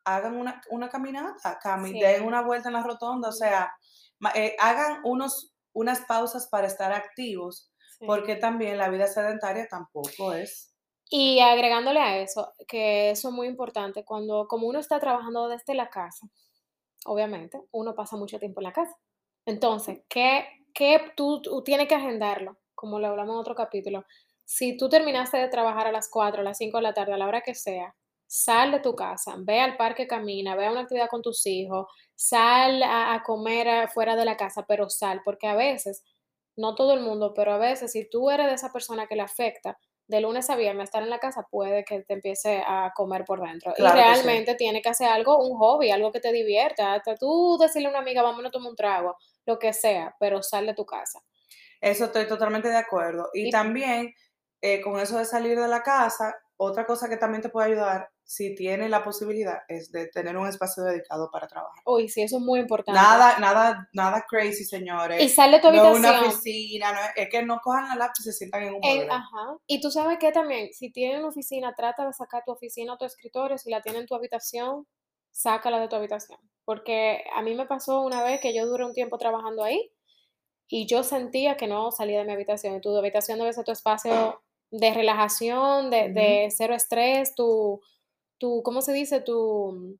hagan 0.04 0.36
una, 0.36 0.60
una 0.70 0.88
caminata, 0.88 1.58
cami- 1.62 1.92
Sí. 1.92 2.00
den 2.00 2.24
una 2.24 2.42
vuelta 2.42 2.68
en 2.68 2.74
la 2.74 2.82
rotonda, 2.82 3.28
o 3.28 3.32
sea, 3.32 3.72
eh, 4.34 4.56
hagan 4.58 5.00
unos, 5.04 5.54
unas 5.72 6.00
pausas 6.00 6.48
para 6.48 6.66
estar 6.66 6.92
activos, 6.92 7.70
Sí. 7.98 8.06
porque 8.06 8.36
también 8.36 8.78
la 8.78 8.88
vida 8.88 9.06
sedentaria 9.06 9.66
tampoco 9.68 10.32
es. 10.32 10.74
Y 11.12 11.40
agregándole 11.40 12.00
a 12.00 12.18
eso, 12.18 12.52
que 12.68 13.10
eso 13.10 13.28
es 13.28 13.34
muy 13.34 13.46
importante, 13.48 14.04
cuando 14.04 14.46
como 14.48 14.68
uno 14.68 14.78
está 14.78 15.00
trabajando 15.00 15.48
desde 15.48 15.74
la 15.74 15.90
casa, 15.90 16.26
obviamente, 17.06 17.60
uno 17.72 17.94
pasa 17.94 18.16
mucho 18.16 18.38
tiempo 18.38 18.60
en 18.60 18.64
la 18.64 18.72
casa. 18.72 18.96
Entonces, 19.46 20.00
¿qué, 20.08 20.44
qué 20.74 21.12
tú, 21.16 21.42
tienes 21.64 21.88
que 21.88 21.94
agendarlo? 21.94 22.58
Como 22.74 22.98
lo 22.98 23.08
hablamos 23.08 23.34
en 23.34 23.40
otro 23.40 23.54
capítulo. 23.54 24.04
Si 24.44 24.76
tú 24.76 24.88
terminaste 24.88 25.38
de 25.38 25.48
trabajar 25.48 25.86
a 25.86 25.92
las 25.92 26.08
4, 26.10 26.40
a 26.40 26.44
las 26.44 26.58
5 26.58 26.78
de 26.78 26.82
la 26.82 26.94
tarde, 26.94 27.12
a 27.12 27.16
la 27.16 27.26
hora 27.26 27.40
que 27.42 27.54
sea, 27.54 27.94
sal 28.26 28.72
de 28.72 28.80
tu 28.80 28.94
casa, 28.94 29.34
ve 29.38 29.60
al 29.60 29.76
parque, 29.76 30.06
camina, 30.06 30.56
ve 30.56 30.66
a 30.66 30.70
una 30.70 30.80
actividad 30.82 31.08
con 31.08 31.22
tus 31.22 31.46
hijos, 31.46 31.86
sal 32.14 32.82
a, 32.82 33.14
a 33.14 33.22
comer 33.22 33.88
fuera 33.90 34.16
de 34.16 34.24
la 34.24 34.36
casa, 34.36 34.64
pero 34.66 34.88
sal, 34.88 35.22
porque 35.24 35.48
a 35.48 35.56
veces, 35.56 36.04
no 36.56 36.74
todo 36.74 36.94
el 36.94 37.00
mundo, 37.00 37.32
pero 37.34 37.52
a 37.52 37.58
veces 37.58 37.92
si 37.92 38.08
tú 38.08 38.30
eres 38.30 38.46
de 38.46 38.54
esa 38.54 38.72
persona 38.72 39.06
que 39.06 39.16
le 39.16 39.22
afecta, 39.22 39.78
de 40.10 40.20
lunes 40.20 40.50
a 40.50 40.56
viernes 40.56 40.84
estar 40.84 41.02
en 41.02 41.08
la 41.10 41.18
casa 41.20 41.46
puede 41.50 41.84
que 41.84 42.00
te 42.00 42.14
empiece 42.14 42.62
a 42.66 42.92
comer 42.94 43.24
por 43.24 43.40
dentro. 43.40 43.72
Claro 43.74 43.96
y 43.96 44.00
sí. 44.02 44.04
realmente 44.22 44.54
tiene 44.56 44.82
que 44.82 44.88
hacer 44.88 45.08
algo, 45.08 45.38
un 45.38 45.56
hobby, 45.56 45.90
algo 45.90 46.10
que 46.12 46.20
te 46.20 46.32
divierta. 46.32 46.94
Hasta 46.94 47.14
tú 47.14 47.56
decirle 47.58 47.86
a 47.88 47.90
una 47.90 48.00
amiga, 48.00 48.22
vámonos 48.22 48.48
a 48.48 48.52
tomar 48.52 48.70
un 48.70 48.76
trago, 48.76 49.16
lo 49.46 49.58
que 49.58 49.72
sea, 49.72 50.14
pero 50.18 50.42
sal 50.42 50.66
de 50.66 50.74
tu 50.74 50.84
casa. 50.84 51.20
Eso 51.80 52.06
estoy 52.06 52.26
totalmente 52.26 52.68
de 52.68 52.76
acuerdo. 52.76 53.30
Y 53.32 53.48
Y- 53.48 53.50
también, 53.50 54.12
eh, 54.60 54.80
con 54.82 54.98
eso 55.00 55.16
de 55.16 55.24
salir 55.24 55.58
de 55.58 55.68
la 55.68 55.82
casa, 55.82 56.34
otra 56.62 56.84
cosa 56.84 57.08
que 57.08 57.16
también 57.16 57.40
te 57.40 57.48
puede 57.48 57.68
ayudar, 57.68 58.10
si 58.22 58.54
tienes 58.54 58.90
la 58.90 59.02
posibilidad, 59.02 59.60
es 59.66 59.90
de 59.92 60.08
tener 60.08 60.36
un 60.36 60.46
espacio 60.46 60.82
dedicado 60.84 61.30
para 61.32 61.48
trabajar. 61.48 61.82
Uy, 61.86 62.08
sí, 62.10 62.20
eso 62.20 62.36
es 62.36 62.42
muy 62.42 62.60
importante. 62.60 63.00
Nada, 63.00 63.38
nada, 63.38 63.88
nada 63.94 64.26
crazy, 64.28 64.64
señores. 64.64 65.22
Y 65.22 65.30
sal 65.30 65.52
de 65.52 65.60
tu 65.60 65.72
no 65.72 65.92
una 65.92 66.08
habitación. 66.10 66.24
oficina, 66.26 66.92
no, 66.92 66.98
es 67.16 67.28
que 67.30 67.42
no 67.42 67.60
cojan 67.64 67.88
la 67.88 67.94
laptop 67.96 68.20
y 68.20 68.24
se 68.24 68.32
sientan 68.34 68.62
en 68.64 68.74
un 68.74 68.80
En- 68.84 68.96
mueble. 68.96 69.10
ajá. 69.10 69.56
Y 69.66 69.80
tú 69.80 69.90
sabes 69.90 70.18
que 70.18 70.32
también, 70.32 70.70
si 70.74 70.92
tienen 70.92 71.20
una 71.20 71.28
oficina, 71.28 71.74
trata 71.74 72.06
de 72.06 72.12
sacar 72.12 72.42
tu 72.44 72.52
oficina 72.52 72.92
o 72.92 72.98
tu 72.98 73.06
escritorio. 73.06 73.56
Si 73.56 73.70
la 73.70 73.80
tienen 73.80 74.02
en 74.02 74.06
tu 74.06 74.14
habitación, 74.14 74.86
sácala 75.30 75.80
de 75.80 75.88
tu 75.88 75.96
habitación. 75.96 76.38
Porque 76.66 77.24
a 77.34 77.40
mí 77.40 77.54
me 77.54 77.64
pasó 77.66 78.02
una 78.02 78.22
vez 78.22 78.38
que 78.40 78.54
yo 78.54 78.66
duré 78.66 78.84
un 78.84 78.92
tiempo 78.92 79.16
trabajando 79.16 79.64
ahí 79.64 79.90
y 80.68 80.86
yo 80.86 81.02
sentía 81.04 81.56
que 81.56 81.66
no 81.66 81.90
salía 81.90 82.18
de 82.18 82.26
mi 82.26 82.32
habitación. 82.32 82.74
Y 82.76 82.80
tu 82.82 82.94
habitación 82.96 83.38
debe 83.38 83.52
ser 83.54 83.64
tu 83.64 83.72
espacio 83.72 84.42
de 84.70 84.94
relajación, 84.94 85.90
de, 85.90 86.10
de 86.10 86.48
cero 86.50 86.74
estrés, 86.74 87.34
tu, 87.34 87.80
tu, 88.38 88.62
¿cómo 88.62 88.82
se 88.82 88.92
dice? 88.92 89.20
Tu, 89.20 89.98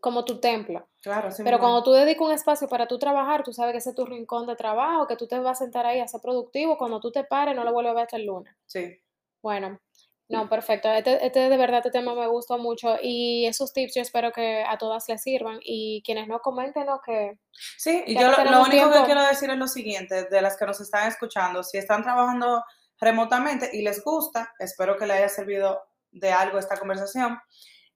como 0.00 0.24
tu 0.24 0.40
templo. 0.40 0.88
Claro, 1.00 1.28
así 1.28 1.44
Pero 1.44 1.60
cuando 1.60 1.82
tú 1.82 1.92
dedicas 1.92 2.26
un 2.26 2.32
espacio 2.32 2.68
para 2.68 2.86
tú 2.86 2.98
trabajar, 2.98 3.44
tú 3.44 3.52
sabes 3.52 3.72
que 3.72 3.78
ese 3.78 3.90
es 3.90 3.96
tu 3.96 4.04
rincón 4.04 4.46
de 4.46 4.56
trabajo, 4.56 5.06
que 5.06 5.16
tú 5.16 5.28
te 5.28 5.38
vas 5.38 5.60
a 5.60 5.64
sentar 5.64 5.86
ahí 5.86 6.00
a 6.00 6.08
ser 6.08 6.20
productivo. 6.20 6.76
Cuando 6.76 6.98
tú 7.00 7.12
te 7.12 7.22
pares, 7.22 7.54
no 7.54 7.62
lo 7.62 7.72
vuelves 7.72 7.92
a 7.92 7.94
ver 7.94 8.02
hasta 8.04 8.16
el 8.16 8.26
lunes. 8.26 8.52
Sí. 8.66 9.00
Bueno, 9.40 9.80
no, 10.28 10.48
perfecto. 10.48 10.90
Este, 10.90 11.24
este 11.24 11.48
de 11.48 11.56
verdad, 11.56 11.78
este 11.78 11.90
tema 11.90 12.14
me 12.14 12.26
gustó 12.26 12.58
mucho 12.58 12.96
y 13.00 13.46
esos 13.46 13.72
tips 13.72 13.94
yo 13.94 14.02
espero 14.02 14.32
que 14.32 14.64
a 14.66 14.78
todas 14.78 15.08
les 15.08 15.22
sirvan 15.22 15.60
y 15.62 16.02
quienes 16.04 16.26
no 16.26 16.40
comenten 16.40 16.88
o 16.88 17.00
que... 17.04 17.38
Sí, 17.76 18.02
y 18.06 18.14
yo 18.18 18.30
lo, 18.30 18.62
único 18.62 18.90
que 18.90 19.04
quiero 19.04 19.22
decir 19.22 19.50
es 19.50 19.58
lo 19.58 19.68
siguiente, 19.68 20.24
de 20.24 20.42
las 20.42 20.56
que 20.56 20.64
nos 20.64 20.80
están 20.80 21.06
escuchando, 21.06 21.62
si 21.62 21.76
están 21.76 22.02
trabajando 22.02 22.64
remotamente 23.02 23.68
y 23.72 23.82
les 23.82 24.02
gusta, 24.02 24.54
espero 24.58 24.96
que 24.96 25.06
les 25.06 25.16
haya 25.16 25.28
servido 25.28 25.82
de 26.12 26.32
algo 26.32 26.58
esta 26.58 26.78
conversación. 26.78 27.38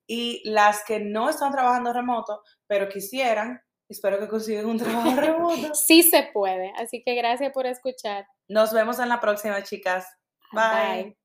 Y 0.07 0.43
las 0.45 0.85
que 0.85 1.01
no 1.01 1.29
están 1.29 1.53
trabajando 1.53 1.93
remoto, 1.93 2.43
pero 2.67 2.89
quisieran, 2.89 3.61
espero 3.89 4.19
que 4.19 4.29
consigan 4.29 4.67
un 4.67 4.79
trabajo 4.79 5.11
remoto. 5.17 5.75
Sí 5.75 6.03
se 6.03 6.29
puede. 6.35 6.73
Así 6.77 7.03
que 7.05 7.15
gracias 7.15 7.53
por 7.53 7.67
escuchar. 7.67 8.27
Nos 8.49 8.73
vemos 8.73 8.99
en 8.99 9.09
la 9.09 9.21
próxima, 9.21 9.63
chicas. 9.63 10.07
Bye. 10.53 11.03
Bye. 11.03 11.17